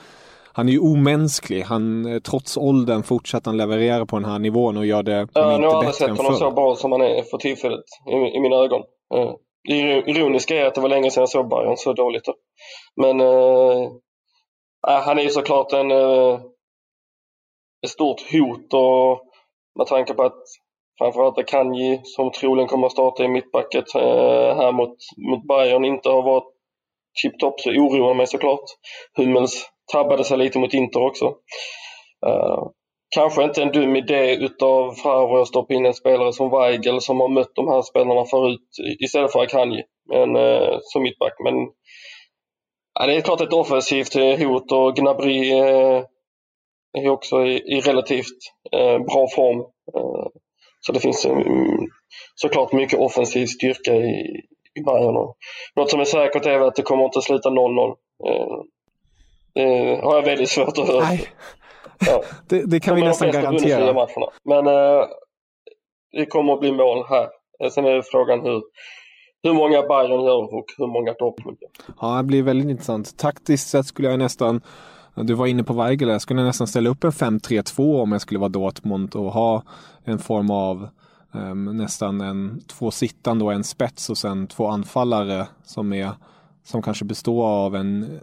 han 0.55 0.69
är 0.69 0.73
ju 0.73 0.79
omänsklig. 0.79 1.63
Han, 1.63 2.21
trots 2.25 2.57
åldern 2.57 3.03
fortsätter 3.03 3.51
han 3.51 3.57
leverera 3.57 4.07
på 4.07 4.17
den 4.17 4.31
här 4.31 4.39
nivån 4.39 4.77
och 4.77 4.87
gör 4.87 5.03
det 5.03 5.29
ja, 5.35 5.59
Nu 5.59 5.67
har 5.67 5.73
jag 5.73 5.75
aldrig 5.75 5.95
sett 5.95 6.17
honom 6.17 6.35
så 6.35 6.51
bra 6.51 6.77
som 6.77 6.93
han 6.93 7.01
är 7.01 7.23
för 7.23 7.39
tillfället 7.39 7.85
i, 8.11 8.37
i 8.37 8.41
mina 8.41 8.57
ögon. 8.57 8.83
Det 9.69 9.75
ironiska 10.11 10.57
är 10.57 10.67
att 10.67 10.75
det 10.75 10.81
var 10.81 10.89
länge 10.89 11.11
sedan 11.11 11.21
jag 11.21 11.29
såg 11.29 11.49
Bayern 11.49 11.77
så 11.77 11.93
dåligt. 11.93 12.25
Då. 12.25 12.35
Men 12.97 13.21
äh, 13.21 13.89
Äh, 14.89 15.01
han 15.01 15.19
är 15.19 15.23
ju 15.23 15.31
såklart 15.31 15.73
en, 15.73 15.91
eh, 15.91 16.41
ett 17.85 17.91
stort 17.91 18.21
hot 18.33 18.75
och 18.75 19.23
med 19.79 19.87
tanke 19.87 20.15
på 20.15 20.23
att 20.23 20.43
framförallt 20.99 21.39
Akanji 21.39 22.01
som 22.05 22.31
troligen 22.31 22.69
kommer 22.69 22.87
att 22.87 22.93
starta 22.93 23.25
i 23.25 23.29
mittbacket 23.29 23.95
eh, 23.95 24.57
här 24.57 24.73
mot, 24.73 24.97
mot 25.31 25.47
Bayern 25.49 25.85
inte 25.85 26.09
har 26.09 26.23
varit 26.23 26.53
chip-top 27.23 27.61
så 27.61 27.71
oroar 27.71 28.15
mig 28.15 28.27
såklart. 28.27 28.65
Hummels 29.17 29.71
tabbade 29.93 30.25
sig 30.25 30.39
lite 30.39 30.59
mot 30.59 30.75
Inter 30.75 31.03
också. 31.03 31.27
Uh, 32.27 32.69
kanske 33.15 33.45
inte 33.45 33.63
en 33.63 33.73
dum 33.73 33.97
idé 33.97 34.35
utav 34.35 34.93
Favre 34.93 35.43
att 35.43 35.49
stoppa 35.49 35.75
in 35.75 35.87
en 35.87 35.95
spelare 35.95 36.33
som 36.33 36.51
Weigel 36.51 37.01
som 37.01 37.21
har 37.21 37.29
mött 37.29 37.55
de 37.55 37.69
här 37.69 37.83
spelarna 37.83 38.25
förut 38.25 38.69
istället 39.01 39.33
för 39.33 39.43
Akanji 39.43 39.83
men, 40.09 40.37
eh, 40.37 40.79
som 40.81 41.03
mittback. 41.03 41.33
Men 41.45 41.55
ja, 42.95 43.07
det 43.07 43.17
är 43.17 43.21
klart 43.21 43.41
ett 43.41 43.53
offensivt 43.53 44.17
eh, 44.17 44.39
hot 44.39 44.73
och 44.73 44.97
Gnabry 44.97 45.53
eh, 45.53 46.05
är 46.99 47.09
också 47.09 47.47
i, 47.47 47.81
relativt 47.81 48.39
eh, 48.73 48.99
bra 48.99 49.29
form. 49.35 49.65
Så 50.81 50.93
det 50.93 51.01
finns 51.01 51.27
um, 51.27 51.89
såklart 52.35 52.73
mycket 52.73 52.99
offensiv 52.99 53.47
styrka 53.47 53.95
i, 53.95 54.41
i 54.75 54.81
Bayern. 54.85 55.33
Något 55.77 55.91
som 55.91 56.01
är 56.01 56.05
säkert 56.05 56.47
är 56.47 56.61
att 56.61 56.75
det 56.75 56.83
kommer 56.83 57.05
inte 57.05 57.23
sluta 57.23 57.49
0-0. 57.49 57.95
Eh, 58.29 58.63
det 59.55 60.01
har 60.03 60.15
jag 60.15 60.23
väldigt 60.23 60.51
svårt 60.51 60.79
att 60.79 60.89
höra. 60.89 61.05
Ja. 62.07 62.23
det, 62.49 62.71
det, 62.71 62.81
kan 62.81 62.97
vi 62.97 63.03
nästan 63.03 63.31
garantera. 63.31 64.09
Men 64.45 64.67
eh, 64.67 65.07
det 66.13 66.27
kommer 66.27 66.53
att 66.53 66.61
bli 66.61 66.73
mål 66.73 67.05
här. 67.09 67.29
Sen 67.71 67.85
är 67.85 68.03
frågan 68.03 68.41
hur, 68.41 68.63
hur 69.43 69.53
många 69.53 69.83
Bayern 69.83 70.25
gör 70.25 70.55
och 70.55 70.67
hur 70.79 70.87
många 70.87 71.13
Dortmund 71.13 71.57
gör. 71.61 71.71
Ja, 72.01 72.17
det 72.17 72.23
blir 72.23 72.43
väldigt 72.43 72.71
intressant. 72.71 73.17
Taktiskt 73.17 73.69
sett 73.69 73.87
skulle 73.87 74.11
jag 74.11 74.19
nästan 74.19 74.61
du 75.15 75.35
var 75.35 75.47
inne 75.47 75.65
på 75.65 75.73
Weigel, 75.73 76.09
jag 76.09 76.23
skulle 76.23 76.45
nästan 76.45 76.67
ställa 76.67 76.91
upp 76.91 77.05
en 77.05 77.11
5-3-2 77.11 78.03
om 78.03 78.13
jag 78.13 78.21
skulle 78.21 78.41
vara 78.41 78.49
Dortmund 78.49 79.15
och 79.15 79.33
ha 79.33 79.63
en 80.05 80.19
form 80.19 80.51
av 80.51 80.89
um, 81.33 81.77
nästan 81.77 82.21
en, 82.21 82.61
två 82.67 82.91
sittande 82.91 83.45
och 83.45 83.53
en 83.53 83.65
spets 83.65 84.11
och 84.11 84.19
sen 84.19 84.47
två 84.47 84.67
anfallare 84.67 85.47
som, 85.65 85.93
är, 85.93 86.11
som 86.65 86.83
kanske 86.83 87.05
består 87.05 87.47
av 87.47 87.77
en 87.77 88.21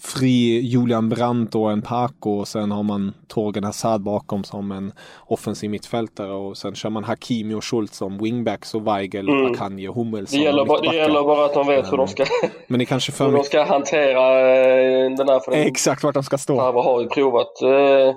fri 0.00 0.60
Julian 0.60 1.08
Brandt 1.08 1.54
och 1.54 1.72
en 1.72 1.82
Paco 1.82 2.30
och 2.30 2.48
sen 2.48 2.70
har 2.70 2.82
man 2.82 3.14
Torgen 3.28 3.64
Hazard 3.64 4.00
bakom 4.00 4.44
som 4.44 4.72
en 4.72 4.92
offensiv 5.26 5.70
mittfältare 5.70 6.32
och 6.32 6.56
sen 6.56 6.74
kör 6.74 6.90
man 6.90 7.04
Hakimi 7.04 7.54
och 7.54 7.64
Schultz 7.64 7.96
som 7.96 8.18
wingbacks 8.18 8.74
och 8.74 8.86
Weigel, 8.86 9.28
mm. 9.28 9.52
Akanji 9.52 9.88
och 9.88 9.94
Hummel 9.94 10.26
som 10.26 10.38
det 10.38 10.44
gäller, 10.44 10.90
det 10.90 10.96
gäller 10.96 11.22
bara 11.22 11.44
att 11.44 11.54
de 11.54 11.66
vet 11.66 11.92
hur 11.92 11.96
de 11.96 12.08
ska, 12.08 12.24
men 12.66 12.78
det 12.78 12.84
kanske 12.84 13.12
för 13.12 13.24
hur 13.24 13.32
de 13.32 13.44
ska 13.44 13.62
hantera 13.62 14.40
eh, 14.40 15.10
den 15.10 15.28
här. 15.28 15.40
För 15.40 15.52
Exakt 15.52 16.04
vart 16.04 16.14
de 16.14 16.22
ska 16.22 16.38
stå. 16.38 16.56
Favre 16.56 16.80
har 16.80 17.00
ju 17.00 17.08
provat 17.08 17.62
eh, 17.62 18.14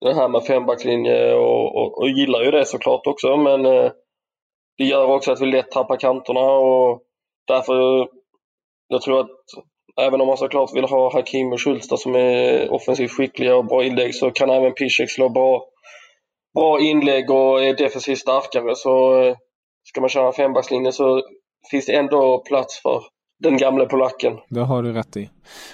det 0.00 0.14
här 0.14 0.28
med 0.28 0.44
fembackslinje 0.44 1.34
och, 1.34 1.76
och, 1.76 1.98
och, 1.98 2.08
gillar 2.08 2.42
ju 2.42 2.50
det 2.50 2.64
såklart 2.64 3.06
också 3.06 3.36
men 3.36 3.66
eh, 3.66 3.90
det 4.78 4.84
gör 4.84 5.06
också 5.06 5.32
att 5.32 5.40
vi 5.40 5.46
lätt 5.46 5.70
tappar 5.70 5.96
kanterna 5.96 6.40
och 6.40 7.02
därför 7.46 8.08
jag 8.88 9.02
tror 9.02 9.20
att 9.20 9.30
Även 10.00 10.20
om 10.20 10.26
man 10.26 10.36
såklart 10.36 10.74
vill 10.74 10.84
ha 10.84 11.12
Hakim 11.12 11.52
och 11.52 11.60
Schultz 11.60 12.02
som 12.02 12.14
är 12.14 12.72
offensivt 12.72 13.10
skickliga 13.10 13.56
och 13.56 13.66
bra 13.66 13.84
inlägg 13.84 14.14
så 14.14 14.30
kan 14.30 14.50
även 14.50 14.72
Piszek 14.72 15.10
slå 15.10 15.28
bra, 15.28 15.64
bra 16.54 16.80
inlägg 16.80 17.30
och 17.30 17.64
är 17.64 17.76
defensivt 17.76 18.18
starkare. 18.18 18.74
Så 18.76 19.22
eh, 19.22 19.36
ska 19.84 20.00
man 20.00 20.10
köra 20.10 20.32
fembackslinje 20.32 20.92
så 20.92 21.22
finns 21.70 21.86
det 21.86 21.92
ändå 21.92 22.38
plats 22.38 22.82
för 22.82 23.02
den 23.38 23.56
gamle 23.56 23.86
polacken. 23.86 24.32
Det 24.48 24.60
har 24.60 24.82
du 24.82 24.92
rätt 24.92 25.16
i. 25.16 25.30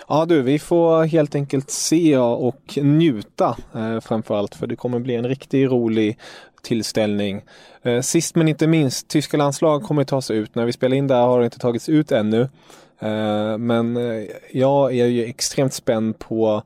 Ja 0.09 0.25
du, 0.25 0.43
vi 0.43 0.59
får 0.59 1.05
helt 1.05 1.35
enkelt 1.35 1.71
se 1.71 2.19
och 2.19 2.79
njuta 2.83 3.57
eh, 3.75 4.01
framförallt 4.01 4.55
för 4.55 4.67
det 4.67 4.77
kommer 4.77 4.99
bli 4.99 5.15
en 5.15 5.29
riktigt 5.29 5.71
rolig 5.71 6.19
tillställning. 6.63 7.43
Eh, 7.83 8.01
sist 8.01 8.35
men 8.35 8.49
inte 8.49 8.67
minst, 8.67 9.09
tyska 9.09 9.37
landslag 9.37 9.83
kommer 9.83 10.05
ta 10.05 10.23
sig 10.23 10.37
ut. 10.37 10.55
När 10.55 10.67
vi 10.67 10.73
spelar 10.73 10.97
in 10.97 11.07
där 11.07 11.23
har 11.23 11.39
det 11.39 11.45
inte 11.45 11.59
tagits 11.59 11.89
ut 11.89 12.13
ännu. 12.13 12.49
Eh, 13.03 13.59
men 13.59 13.97
eh, 13.97 14.27
jag 14.53 14.97
är 14.97 15.07
ju 15.07 15.25
extremt 15.25 15.73
spänd 15.73 16.19
på 16.19 16.63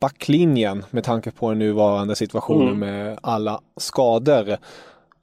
backlinjen 0.00 0.84
med 0.90 1.04
tanke 1.04 1.30
på 1.30 1.48
den 1.48 1.58
nuvarande 1.58 2.16
situationen 2.16 2.68
mm. 2.68 2.78
med 2.78 3.18
alla 3.22 3.60
skador. 3.76 4.56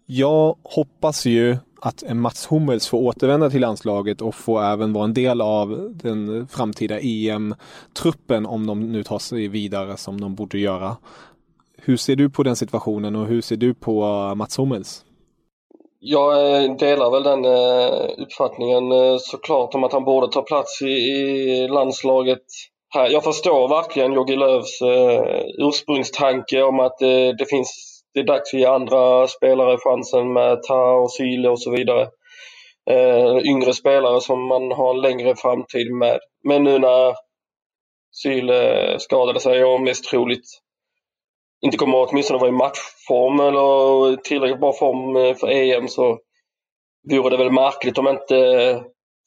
Jag 0.05 0.55
hoppas 0.63 1.25
ju 1.25 1.57
att 1.81 2.03
Mats 2.13 2.45
Hummels 2.45 2.87
får 2.87 2.97
återvända 2.97 3.49
till 3.49 3.61
landslaget 3.61 4.21
och 4.21 4.35
få 4.35 4.59
även 4.59 4.93
vara 4.93 5.03
en 5.03 5.13
del 5.13 5.41
av 5.41 5.89
den 6.03 6.47
framtida 6.47 6.99
EM-truppen 6.99 8.45
om 8.45 8.67
de 8.67 8.91
nu 8.91 9.03
tar 9.03 9.19
sig 9.19 9.47
vidare 9.47 9.97
som 9.97 10.21
de 10.21 10.35
borde 10.35 10.59
göra. 10.59 10.97
Hur 11.77 11.97
ser 11.97 12.15
du 12.15 12.29
på 12.29 12.43
den 12.43 12.55
situationen 12.55 13.15
och 13.15 13.27
hur 13.27 13.41
ser 13.41 13.57
du 13.57 13.73
på 13.73 14.05
Mats 14.35 14.57
Hummels? 14.57 15.05
Jag 16.01 16.63
eh, 16.63 16.75
delar 16.75 17.11
väl 17.11 17.23
den 17.23 17.45
eh, 17.45 18.09
uppfattningen 18.17 18.91
eh, 18.91 19.17
såklart 19.17 19.75
om 19.75 19.83
att 19.83 19.93
han 19.93 20.03
borde 20.03 20.27
ta 20.27 20.41
plats 20.41 20.81
i, 20.81 21.67
landslaget. 21.67 22.43
Här. 22.93 23.09
Jag 23.09 23.23
förstår 23.23 23.67
verkligen 23.67 24.13
Jogi 24.13 24.35
Lööfs 24.35 24.79
ursprungstanke 25.57 26.63
om 26.63 26.79
att 26.79 26.97
det 27.37 27.49
finns 27.49 28.01
det 28.13 28.19
är 28.19 28.23
dags 28.23 28.53
att 28.53 28.59
ge 28.59 28.65
andra 28.65 29.27
spelare 29.27 29.77
chansen 29.77 30.33
med 30.33 30.63
Ta 30.63 30.91
och 30.91 31.11
Syle 31.11 31.49
och 31.49 31.61
så 31.61 31.71
vidare. 31.71 32.07
yngre 33.45 33.73
spelare 33.73 34.21
som 34.21 34.47
man 34.47 34.71
har 34.71 34.93
en 34.95 35.01
längre 35.01 35.35
framtid 35.35 35.93
med. 35.93 36.19
Men 36.43 36.63
nu 36.63 36.79
när 36.79 37.15
Syle 38.11 38.99
skadade 38.99 39.39
sig 39.39 39.63
och 39.63 39.81
mest 39.81 40.09
troligt 40.09 40.45
inte 41.61 41.77
kommer 41.77 42.03
att 42.03 42.09
åtminstone 42.09 42.39
vara 42.39 42.49
i 42.49 42.51
matchform 42.51 43.39
eller 43.39 44.15
tillräckligt 44.15 44.59
bra 44.59 44.73
form 44.73 45.15
eh, 45.15 45.35
för 45.35 45.47
EM 45.47 45.87
så 45.87 46.19
vore 47.11 47.29
det 47.29 47.37
väl 47.37 47.51
märkligt 47.51 47.97
om 47.97 48.07
inte, 48.07 48.37
eh, 48.37 48.81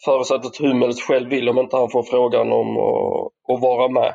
förutsatt 0.04 0.46
att 0.46 0.56
Hummels 0.56 1.02
själv 1.02 1.30
vill, 1.30 1.48
om 1.48 1.58
inte 1.58 1.76
han 1.76 1.90
får 1.90 2.02
frågan 2.02 2.52
om 2.52 2.76
att, 2.76 3.32
att 3.48 3.62
vara 3.62 3.88
med. 3.88 4.14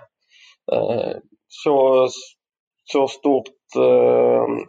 Eh, 0.71 1.17
så 1.47 2.07
så 2.89 3.07
stort 3.07 3.49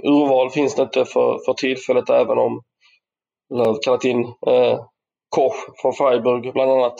urval 0.04 0.50
finns 0.50 0.74
det 0.74 0.82
inte 0.82 1.04
för, 1.04 1.38
för 1.46 1.52
tillfället 1.52 2.10
även 2.10 2.38
om 2.38 2.62
Löv 3.54 3.74
kallat 3.84 4.04
in 4.04 4.34
Koch 5.28 5.54
från 5.82 5.92
Freiburg 5.92 6.52
bland 6.52 6.70
annat. 6.70 6.94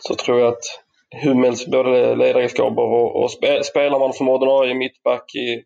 Så 0.00 0.14
tror 0.14 0.40
jag 0.40 0.48
att 0.48 0.85
Hummels 1.24 1.66
både 1.66 2.16
ledaregenskaper 2.16 2.82
och, 2.82 3.22
och 3.22 3.30
spe, 3.30 3.64
spelar 3.64 3.98
man 3.98 4.12
som 4.12 4.28
ordinarie 4.28 4.74
mittback 4.74 5.34
i, 5.34 5.62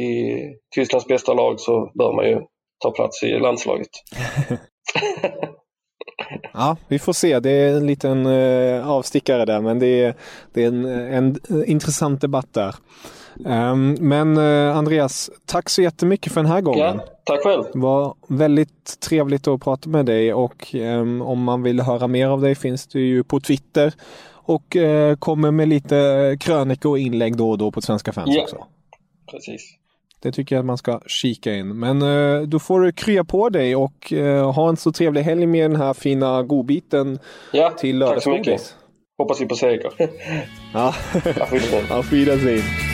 i 0.00 0.38
Tysklands 0.74 1.06
bästa 1.06 1.34
lag 1.34 1.60
så 1.60 1.92
bör 1.98 2.12
man 2.12 2.24
ju 2.24 2.40
ta 2.82 2.90
plats 2.90 3.22
i 3.22 3.38
landslaget. 3.38 3.88
Ja, 6.52 6.76
vi 6.88 6.98
får 6.98 7.12
se. 7.12 7.40
Det 7.40 7.50
är 7.50 7.76
en 7.76 7.86
liten 7.86 8.26
uh, 8.26 8.90
avstickare 8.90 9.44
där, 9.44 9.60
men 9.60 9.78
det 9.78 10.04
är, 10.04 10.14
det 10.52 10.64
är 10.64 10.68
en, 10.68 10.84
en, 10.84 11.36
en 11.48 11.64
intressant 11.64 12.20
debatt 12.20 12.54
där. 12.54 12.74
Um, 13.38 13.96
men 14.00 14.38
uh, 14.38 14.76
Andreas, 14.76 15.30
tack 15.46 15.68
så 15.68 15.82
jättemycket 15.82 16.32
för 16.32 16.42
den 16.42 16.50
här 16.50 16.60
gången. 16.60 16.96
Ja, 16.96 17.04
tack 17.24 17.42
själv. 17.42 17.64
Det 17.72 17.78
var 17.78 18.14
väldigt 18.28 19.00
trevligt 19.00 19.48
att 19.48 19.62
prata 19.62 19.88
med 19.88 20.06
dig 20.06 20.34
och 20.34 20.74
um, 20.74 21.22
om 21.22 21.42
man 21.42 21.62
vill 21.62 21.80
höra 21.80 22.06
mer 22.06 22.28
av 22.28 22.40
dig 22.40 22.54
finns 22.54 22.86
du 22.86 23.06
ju 23.06 23.24
på 23.24 23.40
Twitter 23.40 23.94
och 24.32 24.76
uh, 24.76 25.16
kommer 25.16 25.50
med 25.50 25.68
lite 25.68 26.36
krönikor 26.40 26.90
och 26.90 26.98
inlägg 26.98 27.36
då 27.36 27.50
och 27.50 27.58
då 27.58 27.70
på 27.70 27.82
Svenska 27.82 28.12
fans 28.12 28.30
ja, 28.32 28.42
också. 28.42 28.66
Precis. 29.30 29.78
Det 30.22 30.32
tycker 30.32 30.56
jag 30.56 30.60
att 30.60 30.66
man 30.66 30.78
ska 30.78 31.00
kika 31.06 31.54
in. 31.54 31.78
Men 31.78 32.02
uh, 32.02 32.42
då 32.42 32.58
får 32.58 32.80
du 32.80 32.92
krya 32.92 33.24
på 33.24 33.48
dig 33.48 33.76
och 33.76 34.12
uh, 34.12 34.52
ha 34.52 34.68
en 34.68 34.76
så 34.76 34.92
trevlig 34.92 35.22
helg 35.22 35.46
med 35.46 35.70
den 35.70 35.80
här 35.80 35.94
fina 35.94 36.42
godbiten 36.42 37.18
ja, 37.52 37.70
till 37.70 38.00
tack 38.00 38.22
så 38.22 38.30
mycket. 38.30 38.46
lördagsgodis. 38.46 38.76
Hoppas 39.18 39.40
vi 39.40 39.46
på 39.46 39.54
seger. 39.54 39.92
Ja, 40.72 40.94
Auf 41.40 41.52
Wiedersehen. 41.52 41.92
auf 41.92 42.12
Wiedersehen. 42.12 42.93